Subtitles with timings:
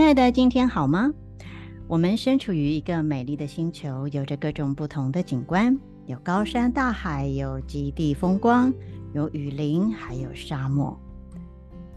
[0.00, 1.12] 亲爱的，今天好吗？
[1.86, 8.72] 我们身处于一个美丽的星球，有着各种不同的景观，有高山大海，有极地风光，
[9.12, 10.98] 有雨林，还有沙漠。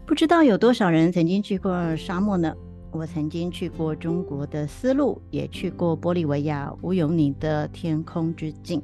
[0.04, 2.54] 不知道有多少人曾经去过沙漠呢？
[2.90, 8.82] 我曾经去过中国的丝路，也去过玻利维亚乌尤尼的天空之镜。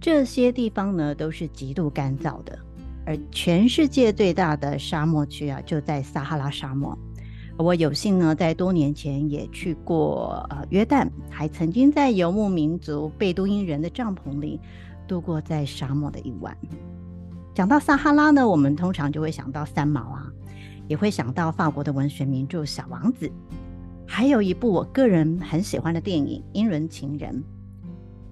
[0.00, 2.58] 这些地方呢，都是极度干燥的，
[3.04, 6.98] 而全世界最大的沙漠区啊，就在撒哈拉沙漠。
[7.58, 14.60] 我有幸呢，在多年前也去过呃约旦，还曾经在游牧民族贝都因人的帐篷里
[15.08, 16.54] 度过在沙漠的一晚。
[17.54, 20.30] 讲到撒哈拉呢，我们通常就会想到三毛啊，
[20.86, 23.26] 也会想到法国的文学名著《小王子》，
[24.06, 27.34] 还有一部我个人很喜欢的电影《英伦情人》。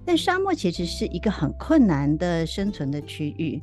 [0.05, 3.59] 但沙漠其实是一个很困难的生存的区域，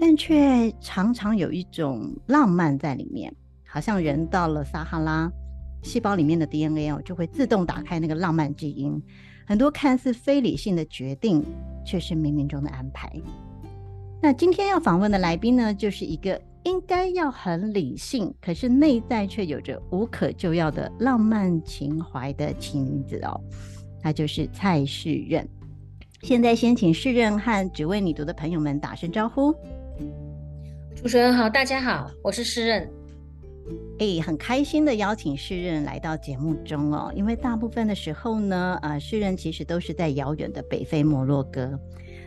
[0.00, 3.30] 但却常常有一种浪漫在里面。
[3.74, 5.28] 好像人到了撒哈拉，
[5.82, 9.02] 细胞里面的 DNA 哦，就会自动打开那个浪漫基因。
[9.44, 11.44] 很多看似非理性的决定，
[11.84, 13.12] 却是冥冥中的安排。
[14.22, 23.40] 那今天要访问的来宾呢，就是一个应该要很理性，可是内在却有着无可救药的浪漫情怀的奇女子哦，
[24.00, 25.44] 她就是蔡世任。
[26.22, 29.52] 现在先请世任和只为你读的朋友们打声招呼。
[30.94, 32.88] 主持人好，大家好，我是世任。
[33.98, 41.78] 诶，很开心的邀请世任来到节目中哦，因为大部分的时候呢，呃，世任其实都是在遥远的北非摩洛哥。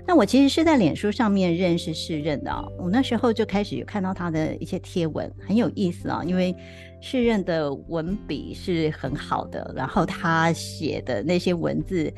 [0.05, 6.55] 那我其实是在脸书上面认识世任的哦，我那时候就开始有看到他的一些贴文，很有意思啊，因为
[7.01, 12.11] 世任的文笔是很好的，然后他写的那些文字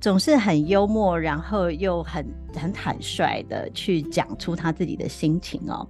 [0.00, 5.86] 总是很幽默，然后又很很坦率的去讲出他自己的心情哦。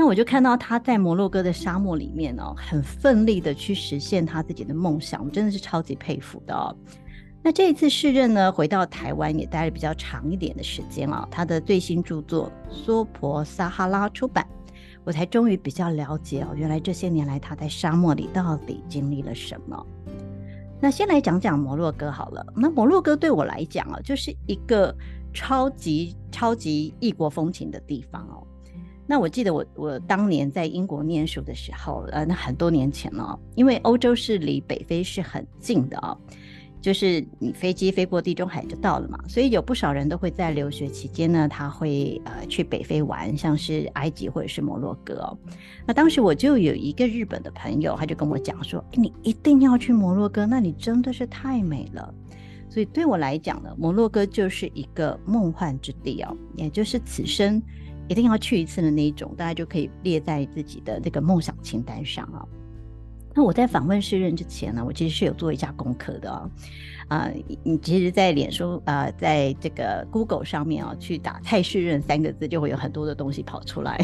[0.00, 6.74] 那我就看到他在摩洛哥的沙漠里面哦，很奋力的去实现他自己的梦想，我真的是超级佩服的哦。
[7.42, 11.28] 那这一次试任呢，回到台湾也待了比较长一点的时间啊、哦。
[11.30, 14.46] 他的最新著作《娑婆撒哈拉》出版，
[15.04, 19.86] 我才终于比较了解哦，原来这些年来他在沙漠里到底经历了什么。
[20.80, 22.42] 那先来讲讲摩洛哥好了。
[22.56, 24.96] 那摩洛哥对我来讲啊，就是一个
[25.34, 28.46] 超级超级异国风情的地方哦。
[29.10, 36.16] 那我记得我我当年在英国念书的时候，呃，那很多年前了，因为欧洲是离北非是很近的哦，
[36.80, 45.36] 就是你飞机飞过地中海就到了嘛，所以有不少人都会在留学期间呢，他会呃去北非玩，像是埃及或者是摩洛哥哦。
[45.84, 52.14] 那当时我就有一个日本的朋友，他就跟我讲说，你一定要去摩洛哥，那里真的是太美了。
[52.68, 57.60] 所以对我来讲呢，摩洛哥就是一个梦幻之地哦，也就是此生。
[58.10, 62.44] 一定要去一次的那一种，大家就可以列在自己的这个梦想清单上啊。
[63.36, 66.50] 那我在访问世任之前呢，我其实是有做一下功课的啊。
[67.06, 67.30] 啊，
[67.62, 73.96] 你其实，在脸书啊，在这个 Google 上面啊，去打“蔡世任”三个字，就会有很多的东西跑出来。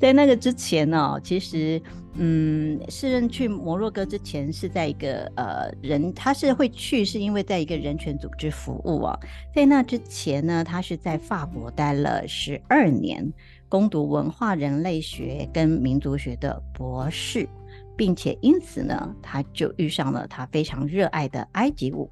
[0.00, 1.80] 在那个之前呢，其实，
[2.14, 9.18] 嗯，诗人去摩洛哥之前是在一个呃人，他是会去，是因为在一个人权组织服务啊。
[9.54, 13.32] 在那之前呢，他是在法国待了十二年，
[13.68, 17.48] 攻读文化人类学跟民族学的博士，
[17.96, 22.10] 并且因此呢，他就遇上了他非常热爱的埃及舞。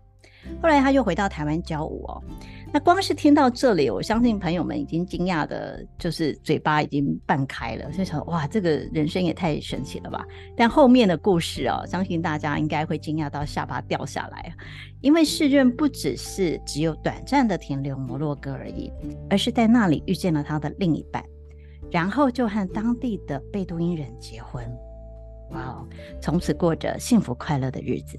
[0.63, 2.23] 后来他又回到台湾教舞哦。
[2.75, 10.25] 那光是听到这里，我相信朋友们已经惊讶的，就是嘴巴已经半开了，就想哇，这个人生也太神奇了吧！
[10.57, 14.55] 但后面的故事哦，相信大家应该会惊讶到下巴掉下来，
[15.03, 18.91] 因为世任不只是只有短暂的停留摩洛哥而已，
[19.29, 21.23] 而是在那里遇见了他的另一半，
[21.91, 24.65] 然后就和当地的贝都因人结婚，
[25.51, 25.87] 哇哦，
[26.23, 28.19] 从此过着幸福快乐的日子。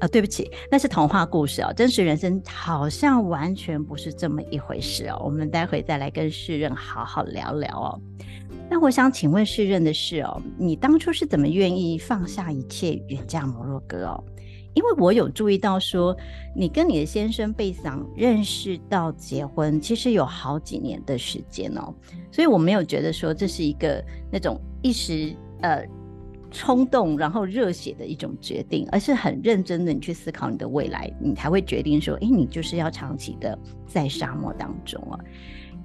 [0.00, 5.20] 啊、对不起，那是童话故事哦，真实人生好像完全不是这么一回事哦。
[5.24, 8.00] 我们待会再来跟世任好好聊聊哦。
[8.70, 14.24] 那我想请问世任的是哦，你当初是怎么愿意放下一切远嫁摩洛哥哦？
[14.74, 16.16] 因为我有注意到说，
[16.54, 21.92] 你跟你的先生贝桑认识到结婚，其实有好几年的时间哦，
[22.30, 25.84] 所以我没有觉得说这是一个那种一时呃
[26.50, 35.18] 冲动然后热血的一种决定，而是很认真的你去思考你的未来，你才会决定说，哎，你就是要长期的在沙漠当中啊。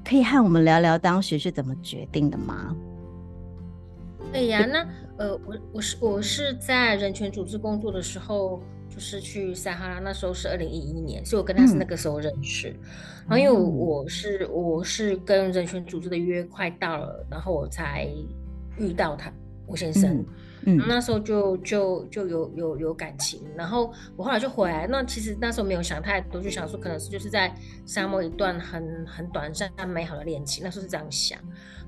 [0.05, 2.75] 可以和我们聊聊当时是怎么决定的吗？
[4.31, 4.87] 对呀，那
[5.17, 12.69] 呃，我我是我是在人权组织工作的时候，就是去撒哈拉，那时候是二零一一年，所以我跟他是那个时候认识。
[12.69, 12.79] 嗯、
[13.27, 18.07] 然后因为我是我是跟人权组织的约快到了，然后我才
[18.77, 19.31] 遇到他，
[19.67, 20.15] 我先生。
[20.15, 20.25] 嗯
[20.65, 24.87] 嗯，那时候就就就有有有感情，然后我后来就回来。
[24.87, 27.53] 那其实那时候没有想太多，就想说可能是就是在
[27.85, 31.37] 沙漠一段很很短暂但美好的恋情，那时候是这样想。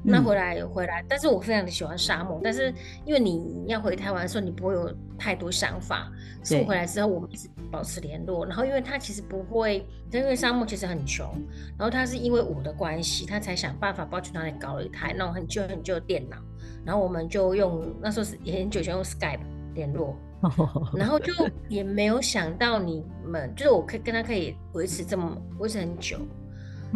[0.07, 2.71] 那回来回来，但是我非常的喜欢沙漠，但是
[3.05, 6.11] 因为你要回台湾的时候，你不会有太多想法。
[6.43, 8.45] 所以回来之后，我们一直保持联络。
[8.45, 11.27] 然后因为他其实不会，因为沙漠其实很穷，
[11.75, 16.37] 然后他是因为我的关系，他才想办法包去哪里搞了一台那种很旧很旧的电脑。
[16.85, 19.39] 然后我们就用那时候是也很久，前用 Skype
[19.73, 20.15] 联络，
[20.95, 21.33] 然后就
[21.67, 26.17] 也没有想到你们就是我可以跟他可以维持这么维持很久，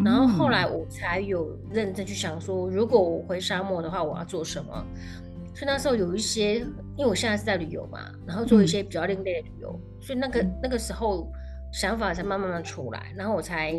[0.05, 4.85] 然后后来我才有认真去想说，如果我回沙漠的话，我要做什么？
[5.55, 6.59] 所以那时候有一些，
[6.95, 11.27] 因为我现在是在旅游嘛，然后做一些比较另类的旅游，所以那个那个时候
[11.73, 13.73] 想法才慢慢的出来，然后我才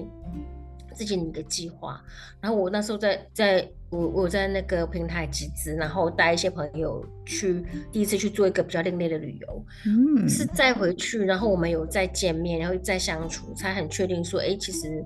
[0.93, 2.03] 自己一个计划，
[2.41, 3.71] 然后我那时候在在。
[3.90, 15.04] 我我在那个平台集资，然后带一些朋友去第一次去做一个比较另类的旅游，嗯，是再回去，然后我们有再见面，然后再相处，才很确定说，哎，其实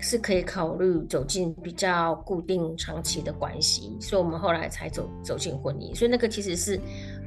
[0.00, 6.80] 是可以考虑走进比较固定长期的关系，所以我们后来才走走进婚姻，所以那个其实是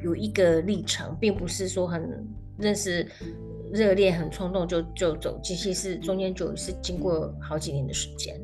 [0.03, 2.03] 有一个历程，并不是说很
[2.57, 3.07] 认识
[3.71, 8.35] 热烈、很冲动就就走进，其实中间就是经过好几年的时间。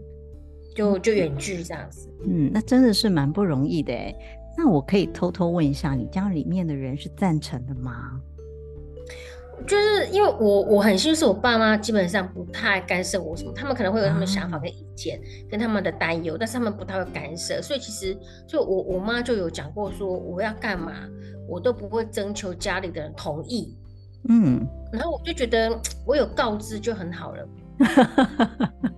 [0.77, 4.13] 就就远距这样子，嗯，那真的是蛮不容易的哎。
[4.55, 8.21] 那我可以偷偷问一下，你家里面的人是赞成的吗？
[9.65, 17.59] 就是因为我我很幸运，是我爸妈基本上不太干涉我什么，他们可能会有他们想法跟意见，啊、跟他们的担忧，但是他们不太会干涉。
[17.59, 18.15] 所以其实
[18.45, 20.93] 就我我妈就有讲过说，我要干嘛，
[21.49, 23.75] 我都不会征求家里的人同意。
[24.29, 27.47] 嗯，然后我就觉得我有告知就很好了。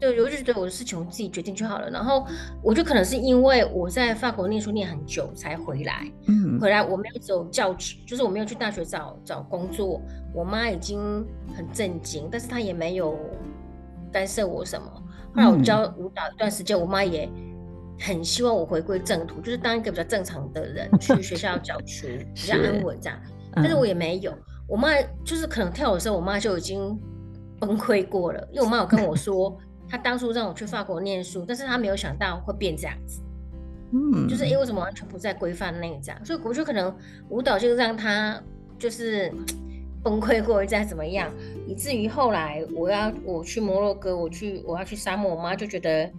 [0.00, 1.90] 对，我就觉得我的事情我自己决定就好了。
[1.90, 2.24] 然后
[2.62, 10.00] 我就可能是因为我在法国念书念很久才回来，嗯，回来我没有走教职，就是我没有去大学找找工作。
[10.32, 13.18] 我妈已经很震惊，但是她也没有
[14.12, 14.86] 干涉我什么。
[15.34, 17.28] 后来我教舞蹈一段时间，我妈也
[17.98, 23.18] 很希望我回归正途，就是当一个比较正常的人 去学校教书，比较安稳这样。
[23.52, 24.32] 但是我也没有，
[24.68, 24.90] 我妈
[25.24, 26.96] 就是可能跳舞的时候，我妈就已经
[27.58, 29.58] 崩溃过了，因为我妈有跟我说。
[29.88, 33.20] 他当初让我去法国念书，但是他没有想到会变这样子，
[33.92, 36.94] 嗯，就是因为为什么完全不在规范内这样，所以我觉得可能
[37.28, 38.40] 舞蹈就让他
[38.78, 39.32] 就是
[40.04, 41.32] 崩溃过再怎么样，
[41.66, 46.10] 以至于后来我要我去摩洛哥，我去我要去沙漠，我妈就觉得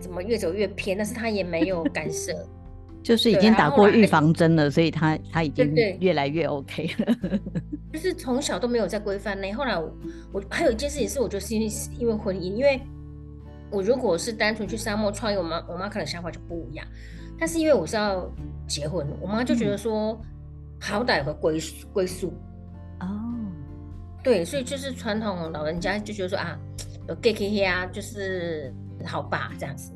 [0.00, 2.32] 怎么越走越偏，但是她也没有干涉，
[3.04, 7.14] 就是已经打过预防针了，所以他他已经越来越 OK 了，
[7.92, 9.96] 就是从小都没有在规范内，后来我
[10.32, 11.68] 我还有一件事情是，我觉得是因为
[12.00, 12.80] 因为婚姻，因为。
[13.70, 16.86] 我如果是单纯去沙漠创业，我妈我妈可能想法就不一样。
[17.36, 18.30] 但是因为我是要
[18.68, 20.20] 结婚，我妈就觉得说，嗯、
[20.78, 21.58] 好歹有个归
[21.92, 22.32] 归宿。
[23.00, 23.08] 哦，
[24.22, 26.56] 对，所以就是传统老人家就觉得说啊，
[27.08, 28.72] 有 gay gay 啊，就是
[29.04, 29.90] 好吧这样子。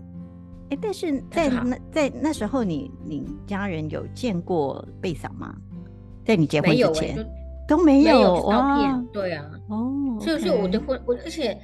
[0.71, 5.55] 哎、欸，但是在那在那时候你，你你家人有见过贝嫂吗？
[6.25, 7.27] 在你结婚之前、欸、
[7.67, 9.07] 都没有，照片。
[9.13, 11.59] 对啊，哦，所以所以我的婚我而且。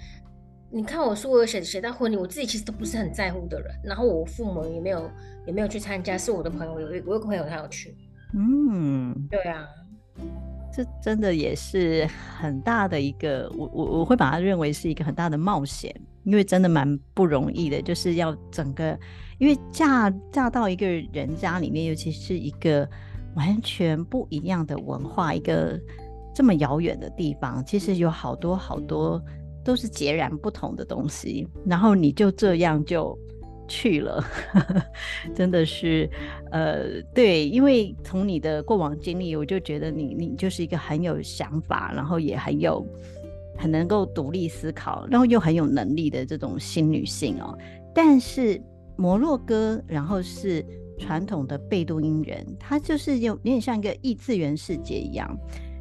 [0.70, 3.72] 你看我说，我有写写到婚礼，我自己其实都不是很在乎的人。
[3.84, 5.08] 然后我父母也没有
[5.46, 7.96] 也没有去参加，是我的朋友有我有个朋友他要去。
[8.36, 9.68] 嗯，对啊，
[10.74, 18.98] 这真的也是很大的一个，我我我会把它认为是一个很大的冒险，因为真的蛮不容易的，就是要整个，
[19.38, 22.88] 因为嫁嫁到一个人家里面，尤其是一个
[23.36, 25.80] 完全不一样的文化，一个
[26.34, 29.22] 这么遥远的地方，其实有好多好多。
[29.64, 33.18] 都是截然不同的东西，然后你就这样就
[33.66, 34.24] 去了，
[35.34, 36.08] 真的是，
[36.50, 42.86] 呃，对，因为从你的过往经历，我就觉得你你就是一个很有想法，然后也很有
[43.56, 47.56] 很能够独立思考，然后又很有能力的这种新女性哦。
[47.94, 48.60] 但是
[48.96, 50.64] 摩洛哥，然后是
[50.98, 55.36] 传统的贝都因人，他就是有有点像一个异次元世界一样。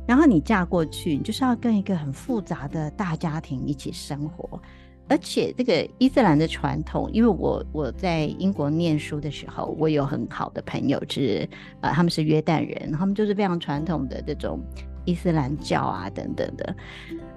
[0.05, 4.61] 然后你嫁过去，你就是要跟一个很复杂的大家庭一起生活。
[5.09, 11.47] 而且这个伊斯兰的传统，因为我我在英国念书的时候，我有很好的朋友，是
[11.81, 14.59] 呃他们是约旦人，他们就是非常传统的这种
[15.05, 16.75] 伊斯兰教啊等等的。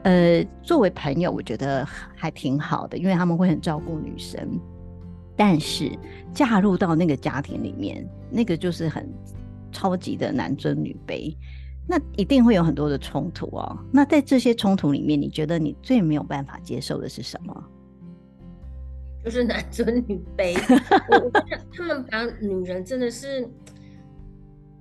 [0.05, 4.61] 呃，作为朋友，我觉得还挺好的，因为他们会很照顾女生。
[5.37, 5.91] 但是
[6.33, 9.13] 嫁入到那个家庭里面，那个就是很
[9.71, 11.37] 超级的男尊女卑。
[11.87, 13.79] 那一定会有很多的冲突哦。
[13.93, 17.65] 那在这些冲突里面，你觉得你最没有办法接受的是什么？
[19.25, 20.57] 就是男尊女卑。
[21.11, 23.49] 我我觉得他们把女人真的是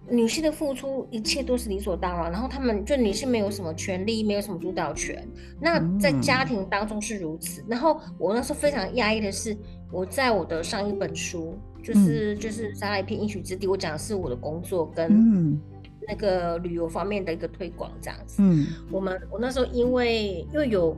[0.09, 2.31] 女性的付出，一切都是理所当然。
[2.31, 5.27] 然后他们就女性没有什么权利，没有什么主导权。
[5.59, 7.61] 那在家庭当中是如此。
[7.61, 9.55] 嗯、然后我那时候非常压抑的是，
[9.91, 15.11] 我在我的上一本书，就是、嗯、就是撒哈拉一片应许之地，我讲的是我的工作跟。
[15.11, 15.61] 嗯
[16.07, 20.95] 那个旅游方面的一个推广这样子，嗯，我们我那时候因为因为有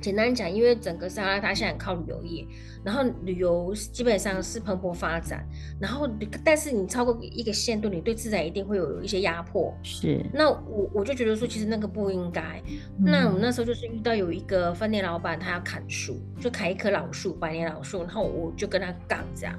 [0.00, 2.46] 简单讲，因为整个撒哈拉它现在靠旅游业，
[2.84, 5.44] 然后旅游基本上是蓬勃发展，
[5.80, 6.08] 然后
[6.44, 10.24] 但是你超过一个限度，你对自然一定会有一些压迫，是。
[10.32, 12.62] 那我我就觉得说，其实那个不应该。
[12.98, 19.58] 嗯、那我们那时候就是遇到有一个饭店老板，他要砍树，就砍一棵老树，百年老树，然后我就跟他杠这样。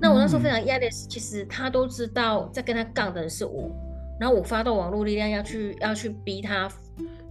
[0.00, 3.70] 那我那时候非常压力其实他都知道在跟他杠的人是我，
[4.18, 6.68] 然后我发动网络力量要去要去逼他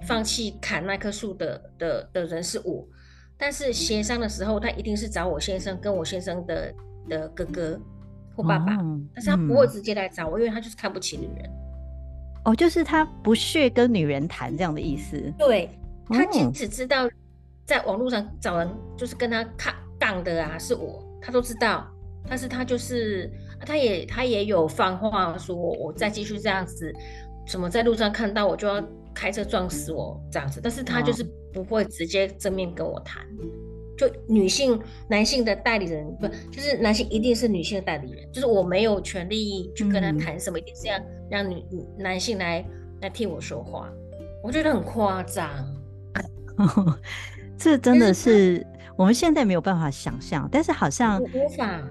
[0.01, 2.87] 放弃砍那棵树的的的人是我，
[3.37, 6.73] 但是协商的时候他一定是找我先生跟我先生的
[7.09, 7.79] 的哥哥
[8.35, 11.49] 或爸爸，哦、但是他不会直接来找我，嗯、因为他就是看不起女人。
[12.45, 15.33] 哦，就是他不屑跟女人谈这样的意思。
[15.37, 15.69] 对，
[16.07, 17.09] 他仅只知道
[17.65, 21.91] 在网络上找人就是跟他杠杠的啊是我，他都知道。
[22.27, 23.31] 但是他就是，
[23.65, 26.91] 他也他也有放话说，我再继续这样子，
[27.45, 30.59] 什么在路上看到我就要开车撞死我这样子。
[30.63, 33.25] 但是他就是不会直接正面跟我谈，
[33.97, 41.63] 就女性、男性的代理人不，就是男性一定是女性的代理人，就是我没有权利去跟他谈什么，嗯、一定是要让女
[41.97, 42.65] 男性来
[43.01, 43.89] 来替我说话。
[44.43, 45.49] 我觉得很夸张，
[47.57, 48.65] 这真的是
[48.97, 51.81] 我们现在没有办法想象，但是好像无法。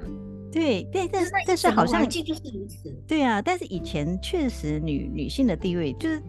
[0.54, 2.88] 对对，但是但是好像就是如此。
[3.06, 6.22] 对啊，但是以前确实女女性的地位，就是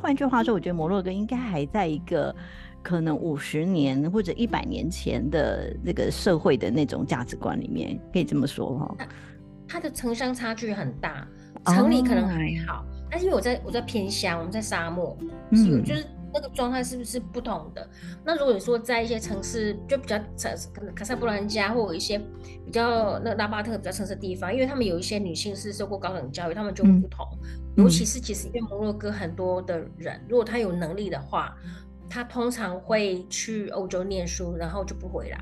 [0.00, 2.34] 换句话说，我觉得摩洛哥应该还在一个
[2.82, 8.96] 可能五十年或者一百年前的这个社会的那种价值观里面，可以这么说哈。
[9.68, 11.26] 它的城乡差距很大，
[11.66, 15.16] 城里可能还好，哦、但是因为我在我在偏乡，我们在沙漠，
[15.52, 16.04] 嗯，就是。
[16.32, 17.88] 那个状态是不是不同的？
[18.24, 22.18] 那如果你说在一些城市，就比较城可能卡萨布兰加或者一些
[22.64, 27.26] 比较那拉巴特比较城市的地方，因为他们有一些女性是受过高等教育，他们就会不同。
[27.76, 31.56] 嗯、尤其是其实因为摩洛哥很多的人，如果他有能力的话，
[32.08, 35.38] 他通常会去欧洲念书，然后就不回来。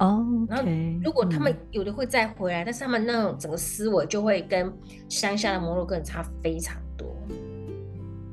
[0.00, 4.72] 哦，okay, 然后如果他们有的会再回来，嗯、但是他们那种整个思维就会跟
[5.08, 6.89] 乡下的摩洛哥人差非常多。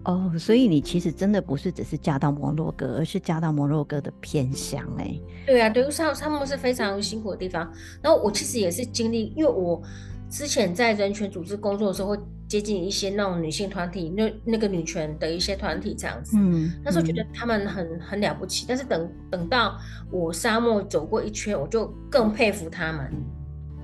[0.07, 5.21] 哦，所以你其实真的不是只是嫁到摩洛哥，而是嫁到摩洛哥的偏乡哎、欸。
[5.45, 7.69] 对啊，对，沙沙漠是非常辛苦的地方。
[8.01, 9.81] 然后我其实也是经历，因为我
[10.29, 16.37] 之前在人权组织工作的时候，会接近一些那种女性团体，那那个女权的一些团体这样子。
[16.37, 19.77] 嗯，那时候觉得他们很很了不起，但是等等到
[20.09, 23.11] 我沙漠走过一圈，我就更佩服他们，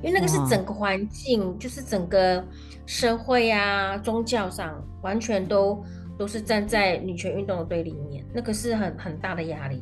[0.02, 2.42] 因为那个是整个环境，就是整个
[2.86, 5.84] 社会啊、宗教上完全都。
[6.18, 9.82] 都是站在女权运动的对立面，那个是很很大的压力。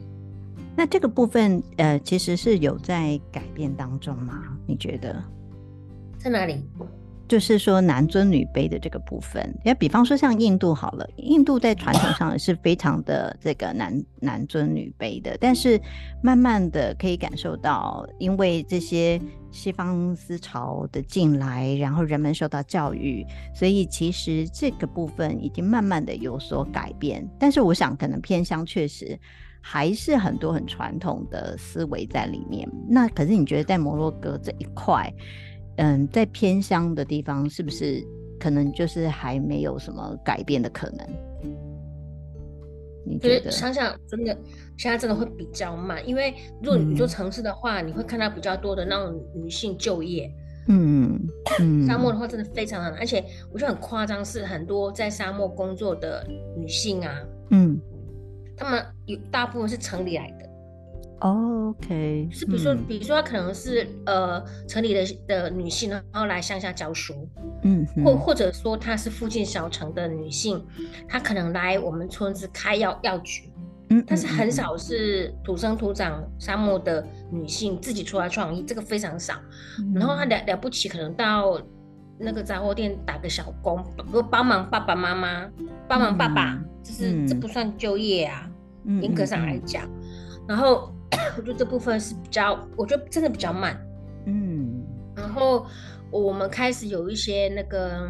[0.75, 4.57] 那这个部分，呃，其实是有在改变当中吗？
[4.65, 5.21] 你觉得
[6.17, 6.63] 在哪里？
[7.31, 15.79] 就是说男尊女卑的这个部分，也比方说像印度好了，印度在传统上也是非常的这个男男尊女卑的，但是
[16.21, 19.17] 慢慢的可以感受到，因为这些
[19.49, 27.25] 西方思潮的进来，然后人们受到教育，所以其实这个部分已经慢慢的有所改变。
[27.39, 29.17] 但是我想，可能偏向确实
[29.61, 32.69] 还是很多很传统的思维在里面。
[32.89, 35.09] 那可是你觉得在摩洛哥这一块？
[35.81, 38.05] 嗯，在偏乡的地方，是不是
[38.39, 41.07] 可能就是还没有什么改变的可能？
[43.03, 43.49] 你觉得？
[43.49, 44.37] 想想真的，
[44.77, 50.31] 现在真的会比较慢，因为如果你做城市的话，嗯、你会看到比较多的那种女性就业。
[50.67, 51.19] 嗯
[51.59, 56.23] 嗯，沙漠的话真的非常难，而且我觉得很夸张，是很多在沙漠工作的
[56.55, 57.11] 女性啊，
[57.49, 57.81] 嗯，
[58.55, 60.50] 她们有大部分是城里来的。
[61.21, 67.13] OK，是比如说，嗯、比如说她可能是呃城里的的女性，然后来乡下教书，
[67.61, 70.65] 嗯，或或者说她是附近小城的女性，
[71.07, 73.53] 她可能来我们村子开药药局，
[73.89, 79.35] 嗯，但是很少是土生土长沙漠的女性自己出来创业，这个非常少。
[79.77, 81.61] 嗯、然后她了了不起，可能到
[82.17, 85.47] 那个杂货店打个小工，不帮忙爸爸妈妈，
[85.87, 88.49] 帮忙爸爸，嗯、就是、嗯、这不算就业啊，
[89.03, 89.87] 严格上来讲，
[90.47, 90.91] 然后。
[91.37, 93.79] 我觉得这部分是比较，我觉得真的比较慢，
[94.25, 94.83] 嗯。
[95.15, 95.65] 然后
[96.09, 98.09] 我们开始有一些那个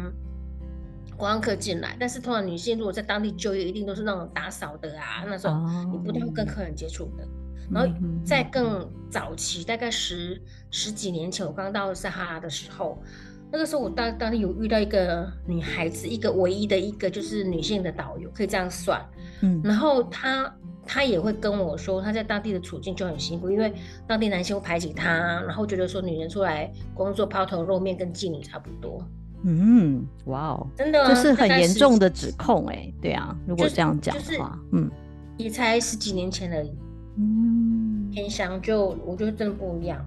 [1.16, 7.24] 观光客进来，但是通常女性如果在当地就业，一定都是那种打扫的啊，那种你不太会跟客人接触的。
[7.24, 7.28] 哦、
[7.70, 7.92] 然后
[8.24, 10.40] 在更早期，大概十
[10.70, 13.02] 十几年前，我刚到撒哈拉的时候，
[13.50, 19.04] 那个时候我当当地有遇到一个女孩子，一个唯一的一个就是女性的导游，可以这样算，
[19.40, 19.60] 嗯。
[19.64, 20.54] 然后她。
[20.84, 23.72] 他也会跟我说，他在当地的处境就很辛苦，因为
[24.06, 25.08] 当地男性会排挤他，
[25.46, 29.02] 然后觉得说女人出来工作抛头露面跟妓女差不多。
[29.44, 32.94] 嗯，哇哦，真的，这是很严重的指控哎、欸。
[33.00, 34.40] 对啊，如果这样讲的话，就是、
[34.72, 34.90] 嗯，
[35.36, 36.72] 也才十几年前而已。
[37.16, 39.98] 嗯，偏乡就我觉得真的不一样。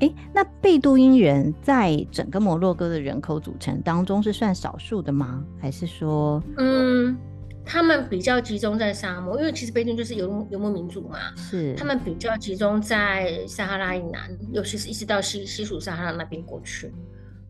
[0.00, 5.44] 哎、欸，那贝都因人在整个摩洛哥的人口组成当中是算少数的吗？
[5.60, 7.16] 还是说，嗯？
[7.64, 11.74] 他们比较集中在沙漠，因为其实贝都因就是游牧游牧民族嘛，是。
[11.74, 16.92] 他们比较集中在撒哈拉以南，尤其是一直到西西属撒哈拉那边过去，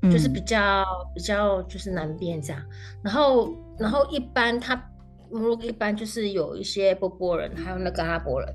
[0.02, 2.62] 嗯、就是比较比较就是南边这样。
[3.02, 4.76] 然后然后一般他
[5.30, 8.54] 摩洛哥一般就是有一些波波人，还有那个阿拉伯人，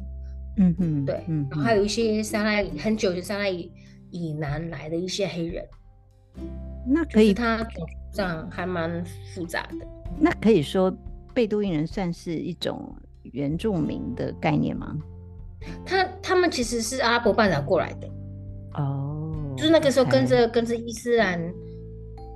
[0.57, 3.71] 嗯嗯，对，嗯，然后还有一些撒哈拉很久就撒哈拉以
[4.11, 5.65] 以南来的一些黑人，
[6.87, 9.87] 那可以，他种族上还蛮复杂的，
[10.19, 10.95] 那可以说。
[11.37, 14.97] 贝都因人算是一种原住民的概念吗？
[15.85, 18.07] 他他们其实是阿拉伯半岛过来的
[18.73, 21.39] 哦，oh, 就是那个时候跟着跟着伊斯兰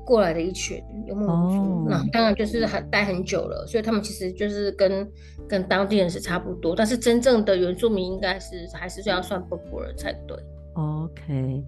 [0.05, 2.08] 过来的一群游牧民族，那、oh.
[2.12, 5.11] 当然就是很待很久了，所以他们其实就是跟
[5.50, 10.37] 跟当地人是差不多，但是真正的原住民应该是还是要算波波人才对。
[10.74, 11.64] OK。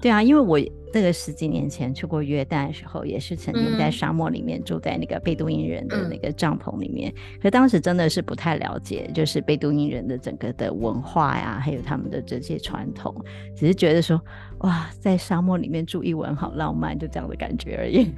[0.00, 0.58] 对啊，因为我
[0.92, 7.12] 那个十几年前去过约旦的时候，也是曾经在沙漠里面住在那个贝都因人的那个帐篷里面。
[7.14, 13.14] 嗯、可当时真的是不太了解，就是贝都因人的整个的文化呀，还有他们的这些传统，
[13.54, 14.20] 只是觉得说，
[14.60, 18.10] 哇，在沙漠里面住一晚好浪漫，就这样的感觉而已。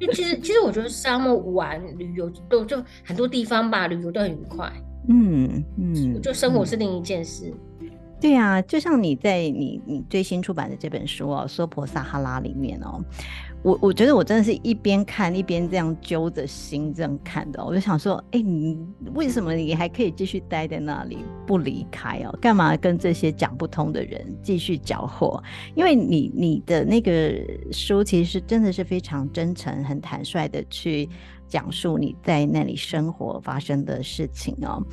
[0.12, 4.72] 其实，其实我觉得沙漠玩旅游都就很多地方吧，旅游都很愉快。
[5.08, 7.52] 嗯嗯，就生活是另一件事。
[8.20, 13.02] 对啊，就像你在你你最新出版的这本书哦，《娑婆撒哈拉》里面哦，
[13.62, 18.78] 我我觉得我真的是一边看一边这样揪着心这样看的，我就想说，哎，你
[19.14, 22.38] 为什么你还可以继续待在那里不离开哦？
[22.42, 25.42] 干嘛跟这些讲不通的人继续搅和？
[25.74, 27.34] 因为你你的那个
[27.72, 31.08] 书其实真的是非常真诚、很坦率的去
[31.48, 34.84] 讲述你在那里生活发生的事情哦。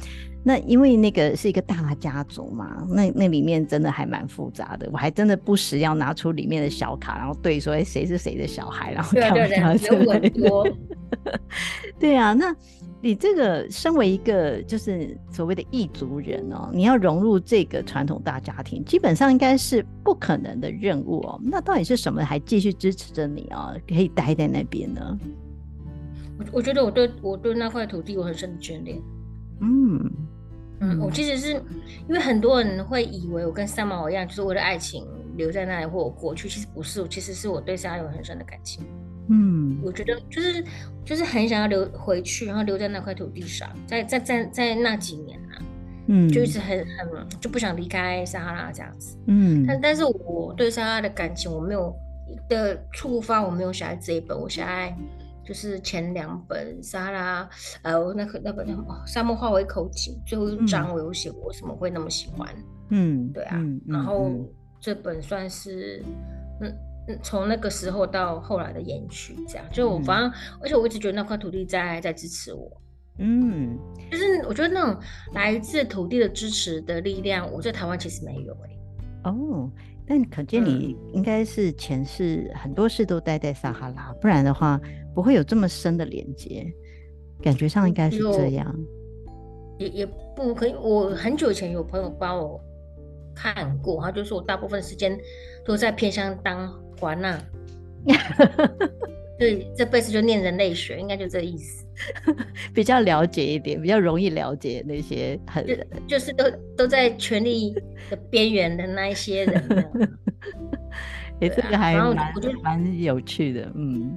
[0.48, 10.22] 那因为那个是一个大家族嘛，那那里面真的还蛮复杂的，我还真的不时要拿出里面的小卡，然后对说，哎，谁是谁的小孩，然后看不看出来？
[12.00, 12.56] 对啊，那
[13.02, 21.38] 你这个身为一个就是所谓的异族人哦，你要融入这个传统大家庭，基本上应该是不可能的任务哦。
[21.44, 25.20] 那到底是什么还继续支持着你哦，可以待在那边呢？
[26.40, 28.98] 我我觉得我对我对那块土地有很深的眷恋。
[29.60, 30.10] 嗯。
[30.80, 31.54] 嗯，我其实是
[32.08, 38.84] 因为很多人会以为我跟三毛一样，就是为了爱情留在那里或我过去，其实不是，其实是我对沙有很深的感情。
[39.30, 40.64] 嗯，我觉得就是
[41.04, 45.58] 就是很想要留回去，然后留在那块土地上，在在在在那几年啊，
[46.08, 49.18] 嗯，就一直很很就不想离开撒哈拉这样子。
[49.26, 51.94] 嗯，但但是我对撒哈拉的感情，我没有
[52.48, 54.96] 的触发，我没有写在这一本，我写在。
[55.48, 57.50] 就是前两本撒哈拉，
[57.84, 59.02] 呃，那个那本叫什么？
[59.06, 62.54] 沙漠化为一口井，最后一章我有写过，为什么会那么喜欢？
[62.90, 63.56] 嗯，对啊。
[63.58, 64.30] 嗯、然后
[64.82, 66.04] 这本算是，
[66.60, 69.66] 嗯嗯，从那个时候到后来的延续，这样。
[69.72, 72.70] 就我反正，嗯、而且我一直觉得那块土地在在支持我。
[73.20, 73.80] 嗯，
[74.12, 75.02] 就是我觉得那种
[75.34, 78.70] 来自土地的支持的力量，我在台湾其实没有哎、
[79.24, 79.32] 欸。
[79.32, 79.72] 哦。
[80.10, 84.80] 但可见你应该是前世很多事都待在撒哈拉，不然的话
[85.18, 86.72] 不会有这么深的连接。
[87.42, 88.76] 感觉上应该是这样。
[89.80, 90.76] 也也不可以。
[90.76, 92.62] 我很久以前有朋友帮我
[93.34, 95.20] 看过，他就说我大部分时间
[95.66, 97.42] 都在偏乡当官呐。
[99.40, 101.84] 对，这辈子就念人类学，应该就这意思。
[102.72, 105.76] 比较了解一点，比较容易了解那些很就，
[106.08, 106.44] 就是都
[106.78, 107.74] 都在权力
[108.12, 109.68] 的边缘的那一些人。
[111.42, 112.16] 哎、欸，这个还蛮
[112.62, 114.16] 蛮有趣的，嗯。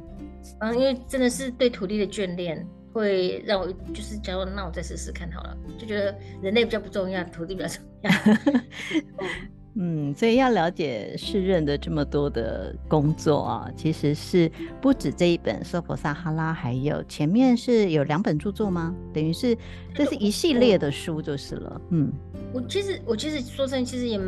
[0.60, 8.10] 嗯，因为真的是对土地的眷恋，会让我就是假如那我再试试看好了，就觉得人类比较不重要，土地比较重要。
[9.76, 18.92] 嗯，所以要了解世人的这么多的工作啊，其实是不止这一本《收复撒哈拉》，还有前面是有两本著作吗？
[19.14, 19.56] 等于是
[19.94, 21.80] 这是一系列的书就是了。
[21.90, 22.12] 嗯，
[22.52, 24.18] 我其实我其实说真的，其实也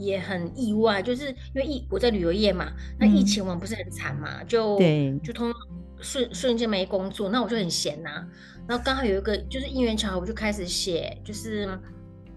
[0.00, 4.78] 也很意外，就是因为疫我在旅游业嘛，那疫情完不是很惨嘛，嗯、就，
[5.22, 5.52] 就通
[6.00, 8.28] 瞬瞬间没工作，那我就很闲呐、啊，
[8.66, 11.68] 然后刚好有一个就是因缘巧合，我就开始写，就是。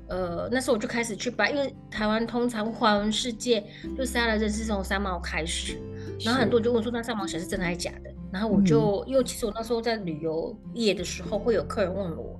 [0.09, 3.63] 呃，那时候我就开始去把，因为台湾通常华文世界
[3.95, 5.79] 对沙拉的认识是从三毛开始，
[6.19, 8.13] 然后很多人就问说那三毛写是真的还是假的？
[8.31, 12.39] 然后我就、嗯、因为其实我那时候在旅游业的时候会有客人问我，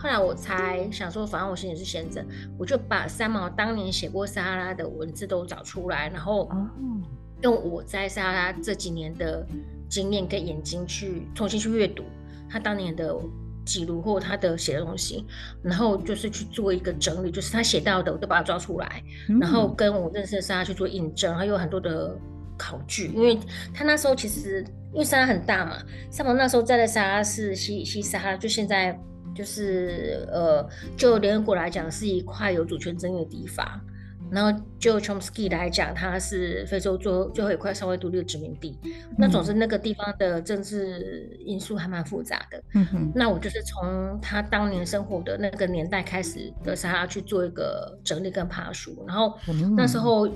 [0.00, 2.24] 后来我才想说，反正我心里是闲着，
[2.58, 6.48] 我就把三毛当年写过撒哈拉的文字都找出来，然后
[7.42, 9.46] 用我在撒哈拉这几年的
[9.88, 12.02] 经验跟眼睛去重新去阅读
[12.48, 13.14] 他当年的。
[13.62, 15.24] 记录或他的写的东西，
[15.62, 22.16] 然后就是去做一个整理，就是他写到的我都把它抓出来，嗯、然后跟我认识的沙拉去做印证，还有很多的
[22.58, 23.38] 考据，因为
[23.72, 25.76] 他那时候其实因为沙拉很大嘛，
[26.10, 28.98] 三毛那时候在的沙拉是西西沙拉，就现在
[29.40, 33.66] 就是呃，就联合国来讲是一块有主权争议的地方。
[34.30, 38.78] 然后就 Chomsky 来讲，它是非洲最最后一块稍微独立的殖民地。
[38.84, 42.62] 嗯、那总之那个地方的政治因素还蛮复杂的。
[42.74, 43.12] 嗯哼。
[43.14, 49.02] 那我就是从他当年生活的那个年代开始的撒哈拉去做一个整理跟爬梳。
[49.08, 49.36] 然后
[49.74, 50.28] 那时候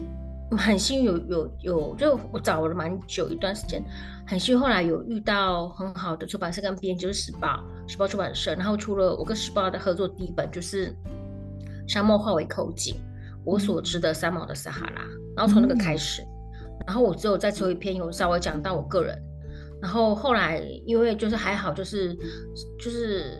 [0.56, 3.82] 很幸运有有有，就我找了蛮久一段时间，
[4.26, 8.54] 很幸运后来有遇到很好的出版社跟编辑，就是时报时报出版社。
[8.54, 10.88] 然后出了我跟时报的合作第一本就是
[11.86, 12.94] 《沙漠化为口井》。
[13.46, 15.02] 我所知的三毛的撒哈拉，
[15.36, 19.14] 然后从那个开始，嗯、然后我只有在最后一篇有稍微讲到我个人，
[19.82, 22.16] 然后后来因为就是还好，就是
[22.78, 23.38] 就是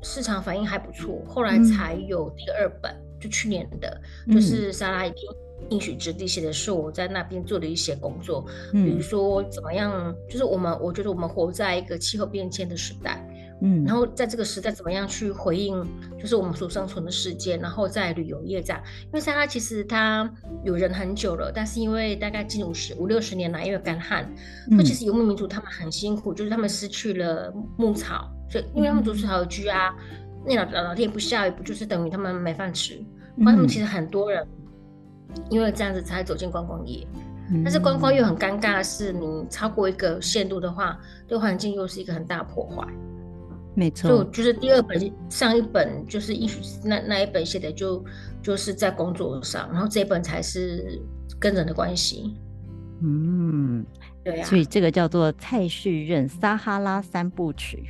[0.00, 5.18] 市场反应还不错，后来才有第二本，嗯、就去年的，就是撒哈拉一片
[5.70, 13.26] 应许之地写的是我在那边做的一些工作，嗯、比如说怎么样，就是我们我觉得我们活在一个气候变迁的时代。
[13.64, 15.86] 嗯，然后在这个时代怎么样去回应，
[16.18, 20.28] 就是我们所生存的世界，然后在旅游业这样，因为撒哈拉其实它
[20.64, 24.28] 有人很久了，但是因为大概近五十五六十年来，因为干旱，
[24.68, 29.94] 那、嗯、其实游牧民族他们很辛苦，就是他们失去了牧草，所以因为他们筑巢而居啊，
[30.44, 32.96] 那老老老天不下雨，不就是等于他们没饭吃？
[33.36, 34.44] 嗯、他们其实很多人
[35.50, 37.06] 因为这样子才走进观光业，
[37.50, 42.86] 嗯、但是观光又很尴尬的是，你超过一个限度的话，对环境又是一个很大的破坏。
[43.74, 48.04] 没错，就就是第二本，上一本就是艺术那那一本写的就
[48.42, 51.00] 就是在工作上，然后这一本才是
[51.38, 52.34] 跟人的关系。
[53.02, 53.84] 嗯，
[54.22, 57.88] 对啊，所以这个叫做蔡旭任撒哈拉三部曲。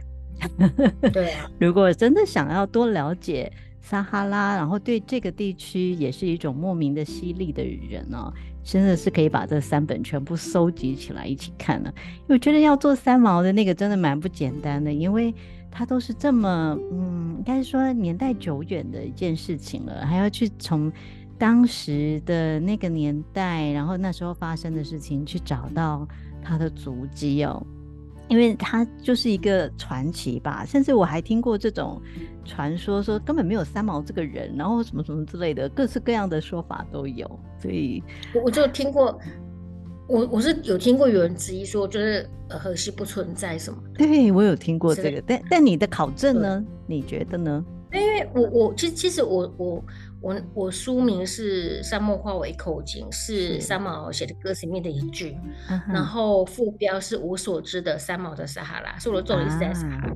[1.13, 3.53] 对啊， 如果真的想要多了解
[3.83, 8.33] 撒哈拉，然后对这个地区也是一种莫名的犀利的人哦，
[8.65, 11.93] 真的是可以把这三本全部收集起来一起看了。
[12.21, 15.35] 因为我觉得要做三毛的那个真的蛮不简单的，因为。
[15.75, 20.93] 他都是这么，嗯，应该说年代久远的一件事情了，还要去从
[21.39, 26.07] 当时的那个年代，然后那时候发生的事情去找到
[26.43, 27.67] 他的足迹哦，
[28.29, 32.01] 因为他就是一个传奇吧，甚至我还听过这种
[32.45, 37.29] 传说，说根本没有三毛这个人，然后什么什么之类的，各式各样的说法都有，
[37.61, 38.03] 所以
[38.35, 39.19] 我我就听过。
[40.09, 44.05] 我我是有听过有人质疑说，就是荷西不存在什么的。
[44.05, 46.63] 对，我有听过这个，但但你的考证呢？
[46.87, 47.65] 你觉得呢？
[47.95, 49.85] 因为我我其实其实我我
[50.23, 55.37] 我我书名是《沙漠化为口井》，是三毛写的歌词里面的一句，
[55.69, 60.15] 是然后副标是我所知的三毛的撒哈拉，是我的重点是在撒哈拉，啊、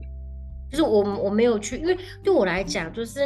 [0.71, 3.21] 就是我我没有去，因为对我来讲，就是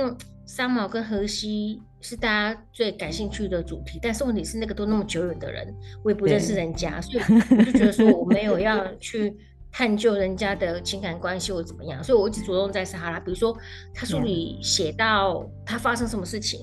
[0.47, 1.83] 三毛跟荷西。
[2.03, 5.67] 是大家最感兴趣的主题，但是问题是那个都那么久远的人，
[6.03, 9.37] 我也不认识人家，所以我就觉得说我没有要去
[9.73, 13.21] 探究人家的情感关系或怎么样，所以我一直着重在撒哈拉。
[13.21, 13.57] 比如说
[13.95, 16.61] 他书里写到他发生什么事情，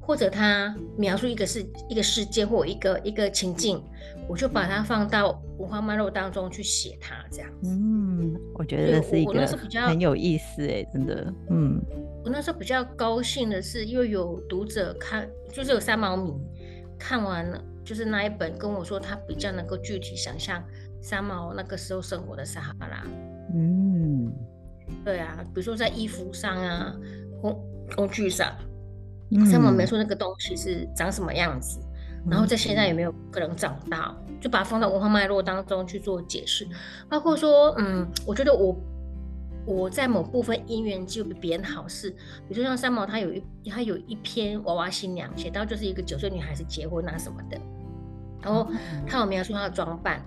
[0.00, 3.82] 或者他描述一个事一个事件或一个一个情境，
[4.28, 7.70] 我就把它放到文化脉络当中去写它，这样子。
[7.70, 9.46] 嗯，我觉得这是一个
[9.86, 11.80] 很有意思哎，真的，嗯。
[12.24, 16.34] 我那时候比较高兴的是，因为有读者看，就是有三毛迷
[16.98, 20.62] 看完了，就是那一本跟我说，他比较能够具体想象
[21.00, 23.02] 三毛那个时候生活的撒哈拉。
[23.54, 24.32] 嗯，
[25.04, 26.94] 对啊，比如说在衣服上啊，
[27.40, 27.58] 工
[27.96, 28.52] 工具上，
[29.50, 31.80] 三毛描述那个东西是长什么样子，
[32.24, 36.66] 嗯、然后在现在有没有可能找到，就把它放到文化脉络当中去做解释，
[37.08, 38.76] 包括说，嗯，我觉得我。
[39.66, 47.60] 我在某部分因缘就比别人好事，比如说像三毛，他有一他有一篇娃娃新娘写到就是一个九岁女孩子结婚啊什么的，
[48.40, 48.66] 然后
[49.06, 50.24] 他有描述她的装扮，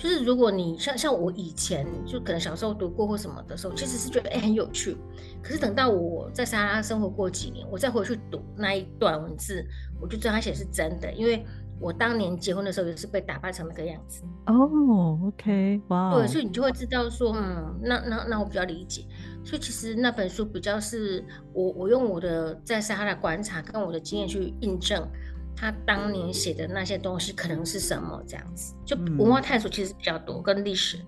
[0.00, 4.96] 就是如果你像像我以前就可能小时候读过或什么的时候，其实是觉得哎、欸、很有趣，
[5.42, 9.64] 可是等到我在撒哈拉生活过几年，我再回去读那一段文字，
[10.00, 11.46] 我就知道他写的是真的，因为。
[11.82, 14.22] 我当年结婚的时候也是被打扮成那个样子。
[14.44, 19.06] 哦，OK，哇，对，所以你就会知道说，嗯，那那那我比较理解，
[19.42, 25.08] 所以其实那本书比较是我我用我的在撒哈拉观察跟我的经验去印证
[25.60, 30.98] 他当年写的那些东西可能是什么这样子，就文化探索其实比较多跟历史，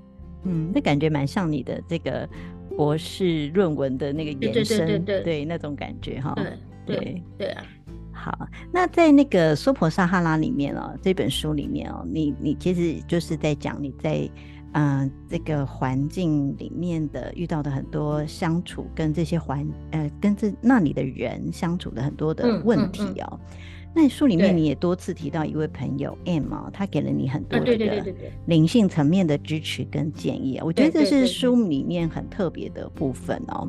[0.45, 2.29] 嗯，那感觉蛮像你的这个
[2.77, 6.45] 博士论文的那个延伸，对对对对对，对那种感觉哈，对
[6.85, 7.65] 对对，对啊。
[8.13, 14.29] 好，那在那个娑婆撒哈拉里面哦，这本书里面哦，你你其实就是在讲你在
[14.75, 23.29] 嗯、呃、这个环境里面的遇到的很多相处跟这些环呃跟这那里的人相处的很多的问题哦。
[23.33, 28.05] 嗯嗯嗯、那书里面你也多次提到一位朋友 M 啊，他给了你很多这个
[28.47, 33.69] 灵性层面的支持跟建议啊，我觉得这是书里面很特别的部分哦。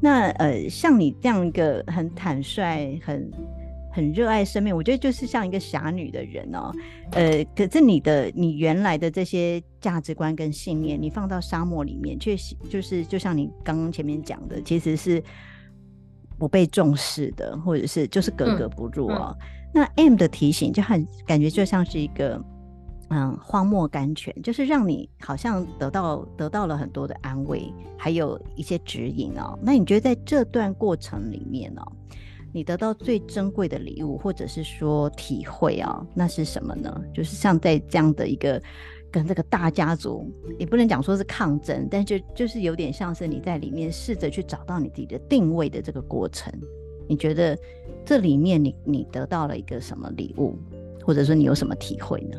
[0.00, 3.30] 那呃，像你这样一个很坦率很。
[3.90, 6.70] 很热爱生命，我觉得就是像一个侠女的人哦，
[7.12, 15.20] 呃，可是你的你原来的这些价值观跟信念，你放到沙漠里面，确实就是就像你刚刚前面讲的，其实是
[16.38, 19.36] 不被重视的，或者是就是格格不入哦。
[19.40, 22.42] 嗯嗯、那 M 的提醒就很感觉就像是一个
[23.10, 29.58] 嗯荒漠甘泉，就是让你好像得到得到了很多的安慰，还有一些指引哦。
[29.62, 31.82] 那你觉得在这段过程里面哦？
[32.50, 36.98] 你得到最珍贵的礼物，或者是说体会啊，那是什么呢？
[37.12, 38.60] 就是像在这样的一个
[39.12, 40.26] 跟这个大家族，
[40.58, 46.50] 也不能讲说是抗争，但就就是有点像是你在里面试着去找到你自己的定位的这个过程。
[47.08, 47.58] 你觉得
[48.04, 50.54] 这里面你你得到了一个什么礼物，
[51.02, 52.38] 或者说你有什么体会呢？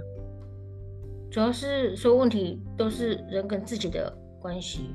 [1.30, 4.92] 主要是说问题都是人跟自己的关系。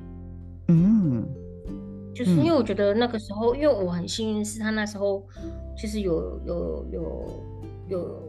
[0.69, 1.27] 嗯。
[2.15, 5.27] 就是因为我觉得那个时候，嗯、因为我很幸运，是他那时候
[5.77, 7.31] 其实有有有
[7.89, 8.23] 有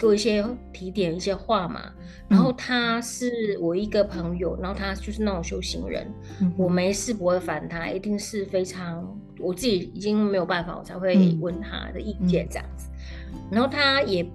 [0.00, 1.92] 给我一些提点一些话嘛。
[2.28, 6.10] 然后他是我一个朋友，然后他就是那种修行人，
[6.40, 9.06] 嗯、我没事不会烦他，一定是非常
[9.38, 12.88] 我自己已经没有办法，我才会问他的意见这样子。
[13.32, 14.26] 嗯、然后他也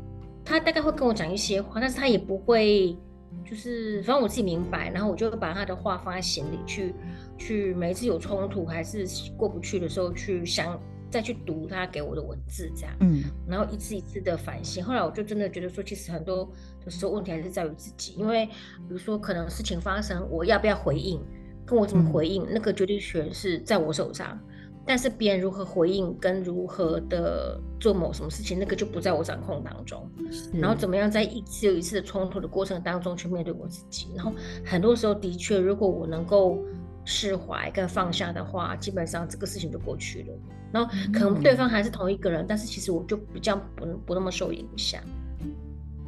[0.43, 2.95] 他大概会跟我讲一些话，但是他也不会。
[3.43, 6.95] 就是，反正我自己明白，然后我就把他的话放在心里去，
[7.38, 9.06] 去每一次有冲突还是
[9.38, 14.83] 过不去的时候，去想再去读他给我的文字，这样，嗯，然后一次一次的反省。
[14.83, 16.49] 后来我就真的觉得说，其实很多
[16.83, 21.21] 的时候问题还是在于自己，因为比如说可能事情发生，我要不要回应，
[21.65, 24.39] 跟我怎么回应，嗯、那个决定权是在我手上。
[24.87, 30.07] 但是别人如何回应跟如何的做某什么事情，那个就不在我掌控当中。
[30.53, 34.09] 然后怎么样在一次又一次的冲突的过程当中去面对我自己？
[34.15, 34.31] 然后
[34.63, 36.59] 很多时候的确，如果我能够
[37.03, 40.33] 释怀跟放下的话，基本上这个事情就过去了。
[40.75, 45.01] 然后可能对方还是同一个人，嗯、但是其实我就比较不不那么受影响。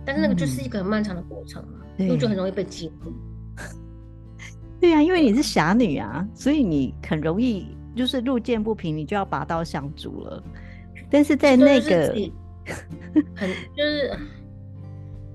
[0.06, 3.13] 但是那个就是一个很漫长的过程嘛，嗯、因为就很容易被激怒。
[4.80, 7.65] 对呀、啊，因为你是侠女啊，所以你很容易。
[7.95, 10.43] 就是路见不平，你就要拔刀相助了。
[11.10, 12.13] 但是在那个
[13.36, 14.15] 很就是，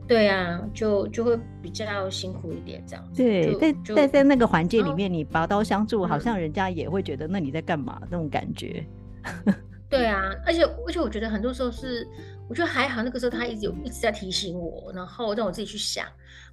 [0.06, 3.20] 对啊，就就会比较辛苦一点这样子。
[3.20, 8.86] 对，在在在那个环境里面，你拔刀相助，好像人家也会觉得那你在干嘛那种感觉。
[9.88, 12.06] 对啊，而且而且我觉得很多时候是，
[12.48, 16.06] 我觉得还好，那个时候他一直有一直在提醒我，然后让我自己去想。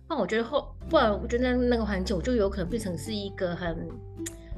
[0.08, 3.88] 不然我觉得后，不然我觉得那那个环境，我就有可能变成是一个很。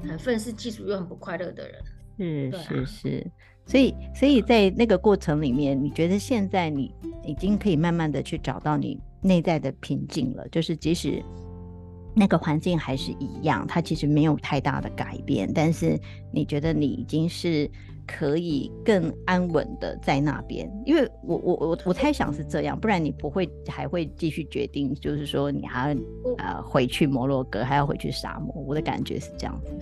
[0.04, 3.30] 很愤世嫉俗又很不快乐的人，是是是，
[3.64, 6.92] 所以所以在那个过程里面，你觉得现在你
[7.24, 11.22] 已经可以慢慢的去找到你内在的平静了，就是即使
[12.16, 15.96] 那个环境还是一样，它其实没有太大的改变，但是
[16.32, 17.70] 你觉得你已经是
[18.18, 26.00] 可以更安稳的在那边，因为我我我我猜想是这样，不然你不会还会继续决定，就是说你还要
[26.36, 29.72] 呃回去摩洛哥，还要回去沙漠，我的感觉是这样子。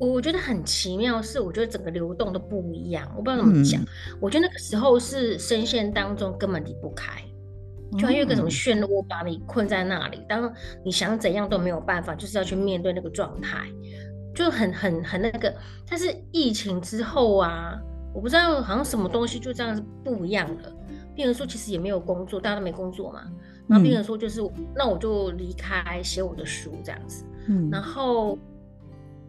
[0.00, 3.82] 我觉得很奇妙，是我觉得整个流动都不一样，我不知道怎么讲。
[3.82, 3.86] 嗯、
[4.20, 7.20] 我觉得那个时候是深陷当中根本离不开，
[7.92, 10.52] 就像有一个什么漩涡把你困在那里，当
[10.84, 13.66] 你想怎样都没有办法，就是要去面对那个状态，
[14.34, 15.54] 就很很很那个。
[15.88, 17.78] 但是疫情之后啊，
[18.14, 20.72] 我不知道好像什么东西就这样子不一样了。
[21.14, 23.22] 病人说其实也没有工作，大家都没工作嘛。
[23.66, 27.24] 然后病人说就是、嗯、那我就离开写我的书这样子。
[27.46, 28.38] 嗯，然后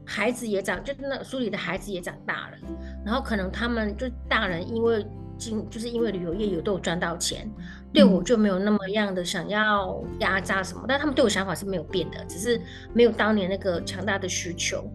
[0.05, 2.57] 孩子也长，就是那书里的孩子也长大了。
[3.05, 5.05] 然后可能他们就大人因为
[5.37, 5.67] 经。
[5.69, 7.49] 就是因为旅游业有都有赚到钱，
[7.91, 12.61] 对我就没有那么样的想要压榨什么，嗯、但他们对我想法是没有变的，只是
[12.93, 14.87] 没有当年那个强大的需求，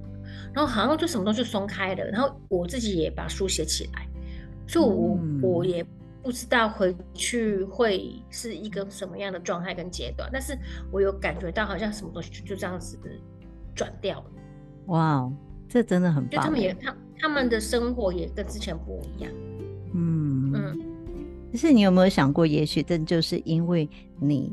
[0.52, 4.06] 然后好像就什么东西松开了，然后我自己也把书写起来，
[4.66, 5.84] 所以我、嗯、我也
[6.22, 10.56] 不知道回去会是一个什么样的状态跟阶段，但是
[10.92, 12.98] 我有感觉到好像什么东西就就这样子
[13.74, 14.26] 转掉了。
[14.86, 15.28] 哇，
[15.68, 19.32] 这真的很棒，就他们也他他们的生活也跟之前不一样。
[19.32, 19.44] 嗯
[19.96, 20.23] 嗯，
[21.54, 23.88] 可是你有没有想过，也许这就是因为
[24.18, 24.50] 你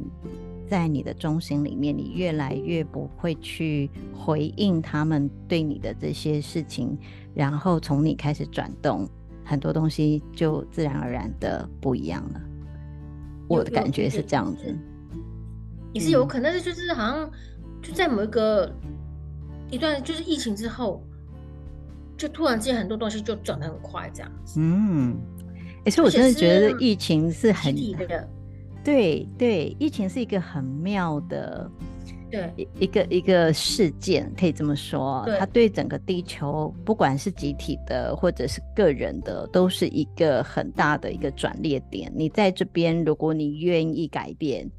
[0.70, 6.96] 在你的中心里面，你越来越不会去回应他们对你的这些事情，
[7.34, 9.10] 然后从你开始转动，
[9.44, 12.42] 很多东西就自然而然的不一样了。
[13.48, 14.78] 我的感觉是这样子，
[15.94, 17.32] 也是有可能，是就是好像
[17.82, 18.72] 就在某一个
[19.72, 21.04] 一段就是疫情之后。
[22.18, 24.60] 就突然间很多东西就转得很快，这样子。
[24.60, 25.18] 嗯，
[25.86, 28.28] 其实我真的觉得疫情是很的，
[28.84, 31.70] 对对，疫情是一个很妙的，
[32.30, 35.24] 对一一个一个事件，可以这么说。
[35.26, 42.12] 对，它对整个地球，不管是集体的或者是个人的，都是一个很大的一个转捩点。
[42.16, 44.70] 你在这边，如果你愿意改变，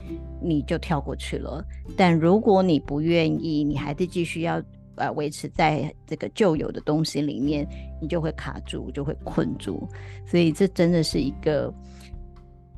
[0.40, 1.64] 你就跳过去了；
[1.96, 4.62] 但如果你不愿意，你还是继续要。
[4.96, 7.66] 呃，维持在这个旧有的东西里面，
[8.02, 9.88] 你就会卡住，就会困住。
[10.26, 11.72] 所以这真的是一个，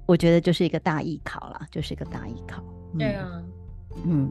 [0.04, 2.62] 我觉得就是一个大艺考啦，就是一个大艺考。
[2.92, 3.42] 嗯、对啊，
[4.04, 4.30] 嗯，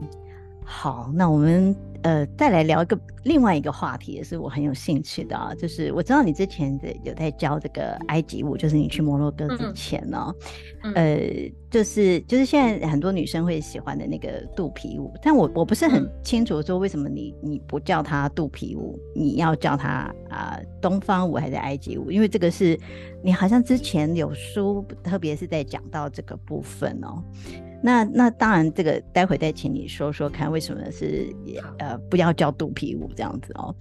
[0.64, 1.74] 好，那我们。
[2.04, 10.34] 呃，再来聊一个另外一个话题，也是我很有兴趣的啊，就是我知道你之前的有在教这个埃及舞，就是你去摩洛哥之前呢、
[10.94, 11.18] 呃，
[11.70, 19.88] 就是就是现在很多女生会喜欢的那个肚皮舞，但我我不是很清楚说为什么你你不叫它肚皮舞，你要叫它
[20.28, 22.10] 啊、呃、东方舞还是埃及舞？
[22.10, 22.78] 因为这个是
[23.22, 27.24] 你好像之前有书，特别是在讲到这个部分哦、喔。
[27.86, 31.30] 那那当然，这个待会再请你说说看，为什么是
[31.78, 33.74] 呃不要叫肚皮舞这样子哦？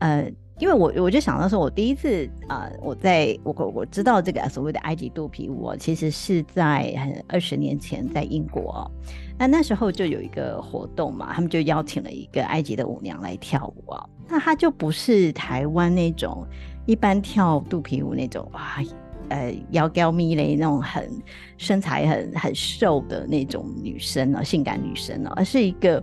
[0.00, 6.92] 呃，因为我我就想到说，我第一次啊、我在我我我知道这个所谓的埃及肚皮舞，其实是在
[7.28, 8.90] 二十年前在英国，
[9.38, 16.44] 那那时候就有一个活动嘛，他们就邀请了一个埃及的舞娘来跳舞啊，那她就不是台湾那种
[16.86, 18.82] 一般跳肚皮舞那种哇。
[19.28, 21.10] 呃，腰高咪嘞那种很
[21.56, 26.02] 身材很很瘦的那种女生哦，性感女生哦，而是一个